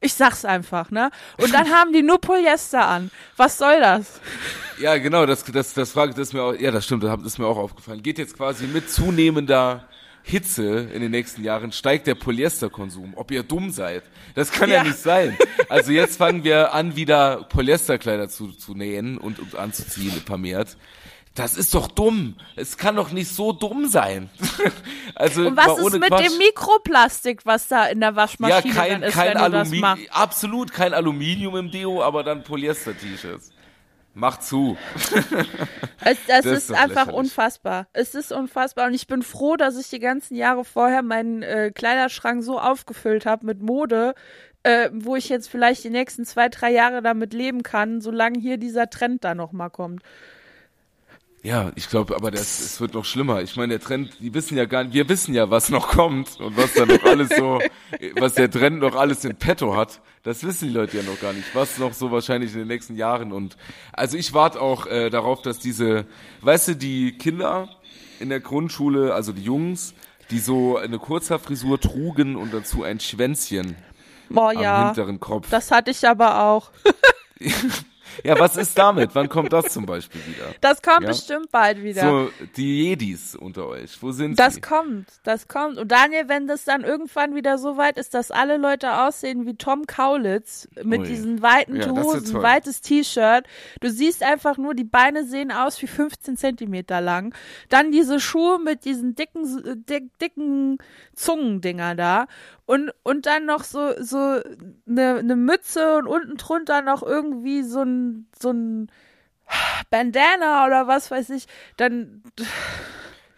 [0.00, 1.10] Ich sag's einfach, ne?
[1.38, 3.10] Und dann haben die nur Polyester an.
[3.36, 4.20] Was soll das?
[4.80, 7.38] Ja, genau, das, das, das frage das ist mir auch, ja, das stimmt, das ist
[7.38, 8.02] mir auch aufgefallen.
[8.02, 9.88] Geht jetzt quasi mit zunehmender
[10.22, 13.14] Hitze in den nächsten Jahren steigt der Polyesterkonsum.
[13.16, 14.02] Ob ihr dumm seid?
[14.34, 14.84] Das kann ja, Ja.
[14.84, 15.36] nicht sein.
[15.70, 20.76] Also jetzt fangen wir an, wieder Polyesterkleider zu, zu nähen und, und anzuziehen, vermehrt.
[21.38, 22.36] Das ist doch dumm.
[22.56, 24.28] Es kann doch nicht so dumm sein.
[25.14, 26.26] also Und was ist mit Quatsch.
[26.26, 30.02] dem Mikroplastik, was da in der Ja, Waschmaschine kein, dann ist, kein machst?
[30.10, 33.52] absolut kein Aluminium im Deo, aber dann Polyester-T-Shirts.
[34.14, 34.76] Mach zu.
[36.00, 37.14] Es, das, Das ist, ist einfach lächerlich.
[37.14, 37.86] unfassbar.
[37.92, 41.70] Es ist unfassbar und ich bin froh, dass ich die ganzen Jahre vorher meinen äh,
[41.74, 44.14] Kleiderschrank so aufgefüllt habe mit Mode,
[44.64, 48.58] äh, wo ich jetzt vielleicht die nächsten zwei, drei Jahre damit leben kann, solange hier
[48.58, 50.02] dieser Trend da nochmal kommt.
[51.42, 53.42] Ja, ich glaube, aber das, es wird noch schlimmer.
[53.42, 56.40] Ich meine, der Trend, die wissen ja gar nicht, wir wissen ja, was noch kommt
[56.40, 57.60] und was da noch alles so,
[58.16, 60.00] was der Trend noch alles in petto hat.
[60.24, 62.96] Das wissen die Leute ja noch gar nicht, was noch so wahrscheinlich in den nächsten
[62.96, 63.56] Jahren und
[63.92, 66.06] also ich warte auch äh, darauf, dass diese,
[66.40, 67.68] weißt du, die Kinder
[68.18, 69.94] in der Grundschule, also die Jungs,
[70.30, 73.76] die so eine Kurzhaarfrisur trugen und dazu ein Schwänzchen
[74.28, 74.86] Boah, am ja.
[74.86, 75.48] hinteren Kopf.
[75.50, 76.70] Das hatte ich aber auch.
[78.24, 79.14] ja, was ist damit?
[79.14, 80.54] Wann kommt das zum Beispiel wieder?
[80.60, 81.08] Das kommt Ja.
[81.08, 82.02] bestimmt bald wieder.
[82.02, 84.60] So, die Jedis unter euch, wo sind Das sie?
[84.60, 85.78] kommt, das kommt.
[85.78, 89.54] Und Daniel, wenn das dann irgendwann wieder so weit ist, dass alle Leute aussehen wie
[89.54, 91.06] Tom Kaulitz mit Ui.
[91.06, 93.44] diesen weiten Ja, das Hosen, weites T-Shirt.
[93.80, 97.34] Du siehst einfach nur, die Beine sehen aus wie 15 Zentimeter lang.
[97.68, 100.78] Dann diese Schuhe mit diesen dicken, äh, dick, dicken
[101.14, 102.26] Zungendinger da.
[102.68, 104.42] Und, und dann noch so, so
[104.86, 108.92] eine, eine Mütze und unten drunter noch irgendwie so ein, so ein
[109.88, 111.46] Bandana oder was weiß ich.
[111.78, 112.22] Dann,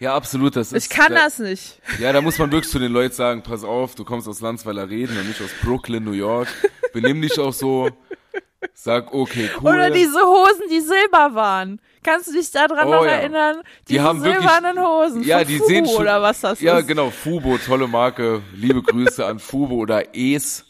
[0.01, 0.57] Ja, absolut.
[0.57, 1.81] Das ist, ich kann da, das nicht.
[2.01, 4.91] Ja, da muss man wirklich zu den Leuten sagen, pass auf, du kommst aus Landsweiler
[4.91, 6.49] Reden und nicht aus Brooklyn, New York.
[6.93, 7.89] Benimm dich auch so.
[8.74, 9.70] Sag, okay, cool.
[9.70, 11.80] Oder diese Hosen, die silber waren.
[12.02, 13.12] Kannst du dich daran Oh noch ja.
[13.12, 13.62] erinnern?
[13.88, 15.22] Die Diese haben wirklich- silbernen Hosen.
[15.22, 16.86] ja, die Fubu sehen schon, oder was das Ja, ist.
[16.88, 18.42] genau, Fubo, tolle Marke.
[18.54, 20.64] Liebe Grüße an Fubo oder Es.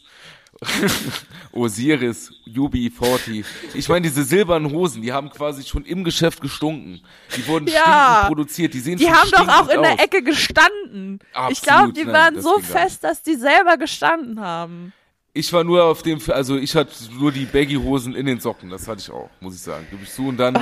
[1.53, 3.43] Osiris, UB40.
[3.73, 7.01] Ich meine, diese silbernen Hosen, die haben quasi schon im Geschäft gestunken.
[7.35, 7.81] Die wurden Ja.
[7.81, 8.73] stinkend produziert.
[8.73, 9.99] Die sehen Die haben doch auch in der aus.
[9.99, 11.19] Ecke gestanden.
[11.31, 14.93] ich Absolut, glaube, die nein, waren so fest, dass die selber gestanden haben.
[15.33, 18.87] Ich war nur auf dem, also ich hatte nur die Baggy-Hosen in den Socken, das
[18.87, 19.87] hatte ich auch, muss ich sagen.
[19.89, 20.59] Gib ich zu und dann, äh,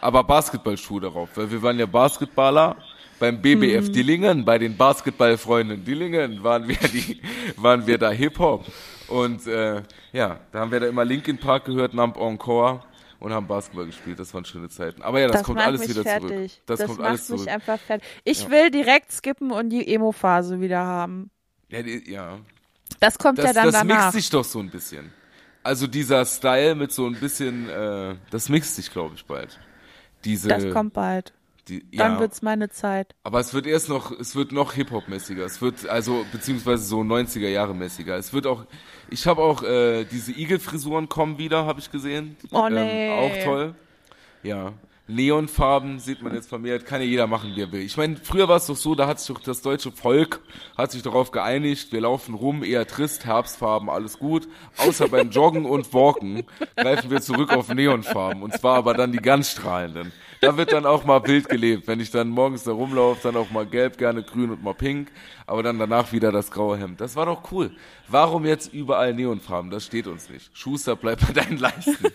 [0.00, 2.76] aber Basketballschuhe darauf, weil wir waren ja Basketballer
[3.20, 3.92] beim BBF Mhm.
[3.92, 7.20] Dillingen, bei den Basketballfreunden Dillingen waren wir die,
[7.56, 8.64] waren wir da Hip-Hop.
[9.06, 9.82] Und äh,
[10.12, 12.80] ja, da haben wir da immer Linkin Park gehört, Nump Encore
[13.20, 14.18] und haben Basketball gespielt.
[14.18, 15.02] Das waren schöne Zeiten.
[15.02, 16.28] Aber ja, das, kommt macht alles mich wieder fertig.
[16.28, 16.50] zurück.
[16.66, 17.52] Das, Das, kommt macht alles mich zurück.
[17.54, 18.08] einfach fertig.
[18.24, 21.30] Ich will direkt skippen und die Emo-Phase wieder haben.
[21.68, 22.38] Ja, die, ja.
[23.02, 24.04] Das kommt Das, ja dann das danach.
[24.04, 25.12] mixt sich doch so ein bisschen.
[25.64, 29.58] Also dieser Style mit so ein bisschen, äh, das mixt sich, glaube ich, bald.
[30.24, 31.32] Diese, das kommt bald.
[31.66, 33.14] die, Dann ja, wird's meine Zeit.
[33.24, 35.44] aber es wird erst noch, es wird noch Hip-Hop-mäßiger.
[35.44, 38.16] Es wird, also, beziehungsweise so 90er-Jahre-mäßiger.
[38.16, 38.66] Es wird auch,
[39.10, 42.36] ich habe auch, äh, diese Igel-Frisuren kommen wieder, habe ich gesehen.
[42.52, 43.08] Oh, nee.
[43.08, 43.74] Ähm, auch toll.
[44.44, 44.72] Ja.
[45.14, 47.82] Neonfarben sieht man jetzt vermehrt, kann ja jeder machen, wie er will.
[47.82, 50.40] Ich meine, früher war es doch so, da hat sich doch das deutsche Volk,
[50.76, 54.48] hat sich darauf geeinigt, wir laufen rum, eher trist, Herbstfarben, alles gut.
[54.78, 56.44] Außer beim Joggen und Walken
[56.76, 58.42] greifen wir zurück auf Neonfarben.
[58.42, 60.12] Und zwar aber dann die ganz strahlenden.
[60.40, 61.86] Da wird dann auch mal wild gelebt.
[61.86, 65.12] Wenn ich dann morgens da rumlaufe, dann auch mal gelb, gerne grün und mal pink.
[65.46, 67.00] Aber dann danach wieder das graue Hemd.
[67.00, 67.70] Das war doch cool.
[68.08, 69.70] Warum jetzt überall Neonfarben?
[69.70, 70.50] Das steht uns nicht.
[70.56, 72.08] Schuster, bleib bei deinen Leisten.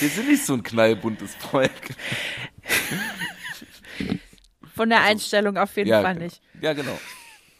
[0.00, 1.90] Wir sind nicht so ein knallbuntes Volk.
[4.74, 6.24] Von der Einstellung auf jeden ja, Fall genau.
[6.24, 6.42] nicht.
[6.60, 6.98] Ja, genau.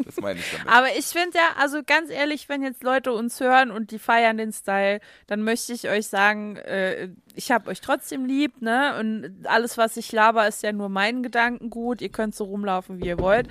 [0.05, 0.69] Das meine ich damit.
[0.69, 4.37] Aber ich finde ja, also ganz ehrlich, wenn jetzt Leute uns hören und die feiern
[4.37, 8.97] den Style, dann möchte ich euch sagen, äh, ich habe euch trotzdem lieb, ne?
[8.99, 12.03] Und alles, was ich laber, ist ja nur mein Gedankengut.
[12.03, 13.49] Ihr könnt so rumlaufen, wie ihr wollt.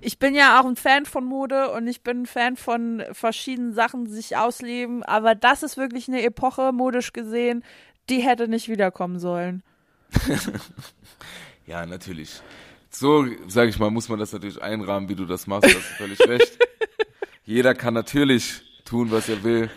[0.00, 3.72] Ich bin ja auch ein Fan von Mode und ich bin ein Fan von verschiedenen
[3.72, 5.02] Sachen, die sich ausleben.
[5.02, 7.64] Aber das ist wirklich eine Epoche, modisch gesehen,
[8.08, 9.62] die hätte nicht wiederkommen sollen.
[11.66, 12.40] Ja, natürlich.
[12.88, 15.66] So, sage ich mal, muss man das natürlich einrahmen, wie du das machst.
[15.66, 16.56] Hast du völlig recht.
[17.44, 19.70] Jeder kann natürlich tun, was er will,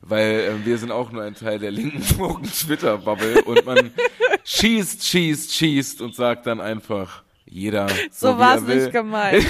[0.00, 3.92] weil äh, wir sind auch nur ein Teil der linken Twitter-Bubble und man
[4.44, 9.46] schießt, schießt, schießt und sagt dann einfach, jeder so, So war es nicht gemeint.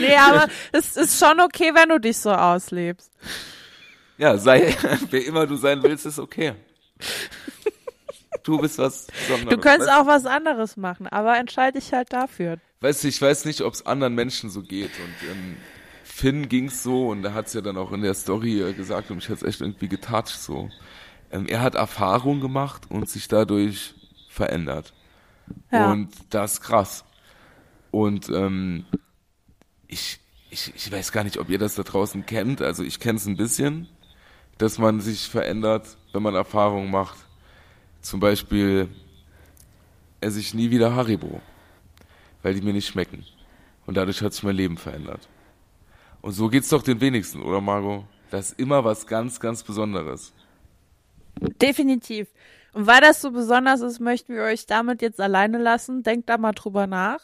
[0.00, 3.12] nee, aber es ist schon okay, wenn du dich so auslebst.
[4.18, 4.76] Ja, sei,
[5.10, 6.54] wer immer du sein willst, ist okay.
[8.42, 9.54] Du bist was Besonderes.
[9.54, 12.58] Du könntest weißt, auch was anderes machen, aber entscheide dich halt dafür.
[12.80, 14.90] Weißt du, ich weiß nicht, ob es anderen Menschen so geht.
[14.98, 15.56] Und ähm,
[16.02, 19.16] Finn ging's so und er hat's ja dann auch in der Story äh, gesagt und
[19.16, 20.70] mich hat's echt irgendwie getoucht so.
[21.30, 23.94] Ähm, er hat Erfahrung gemacht und sich dadurch
[24.28, 24.94] verändert.
[25.70, 25.92] Ja.
[25.92, 27.04] Und das ist krass.
[27.90, 28.84] Und ähm,
[29.86, 30.20] ich,
[30.50, 32.62] ich, ich weiß gar nicht, ob ihr das da draußen kennt.
[32.62, 33.88] Also ich kenne es ein bisschen,
[34.58, 37.18] dass man sich verändert, wenn man Erfahrung macht.
[38.00, 38.88] Zum Beispiel
[40.20, 41.40] esse ich nie wieder Haribo,
[42.42, 43.24] weil die mir nicht schmecken.
[43.86, 45.28] Und dadurch hat sich mein Leben verändert.
[46.20, 48.04] Und so geht's doch den wenigsten, oder Margot?
[48.30, 50.32] Das ist immer was ganz, ganz Besonderes.
[51.62, 52.28] Definitiv.
[52.72, 56.02] Und weil das so besonders ist, möchten wir euch damit jetzt alleine lassen.
[56.02, 57.20] Denkt da mal drüber nach.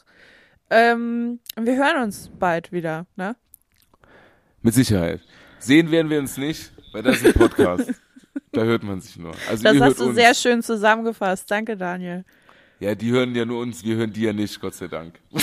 [0.70, 3.36] Ähm, wir hören uns bald wieder, ne?
[4.62, 5.20] Mit Sicherheit.
[5.58, 7.90] Sehen werden wir uns nicht, weil das ist ein Podcast.
[8.52, 9.32] da hört man sich nur.
[9.48, 10.14] Also Das hast du uns.
[10.14, 11.50] sehr schön zusammengefasst.
[11.50, 12.24] Danke, Daniel.
[12.80, 15.18] Ja, die hören ja nur uns, wir hören die ja nicht, Gott sei Dank.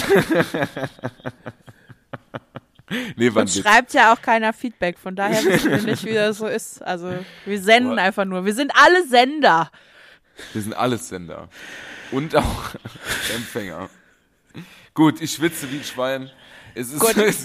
[3.16, 4.98] nee, Und schreibt ja auch keiner Feedback.
[4.98, 6.82] Von daher wissen wir nicht, wie das so ist.
[6.84, 7.14] Also,
[7.46, 8.02] wir senden Boah.
[8.02, 8.46] einfach nur.
[8.46, 9.72] Wir sind alle Sender.
[10.54, 11.50] Wir sind alles Sender.
[12.12, 12.76] Und auch
[13.36, 13.90] Empfänger.
[14.94, 16.30] Gut, ich schwitze wie ein Schwein.
[16.76, 17.16] Es ist Gut.
[17.16, 17.36] gut.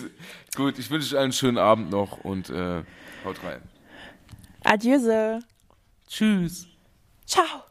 [0.56, 2.82] gut, ich wünsche euch einen schönen Abend noch und äh,
[3.24, 3.60] haut rein.
[4.66, 5.38] Adieu.
[6.08, 6.66] Tschüss.
[7.24, 7.65] Ciao.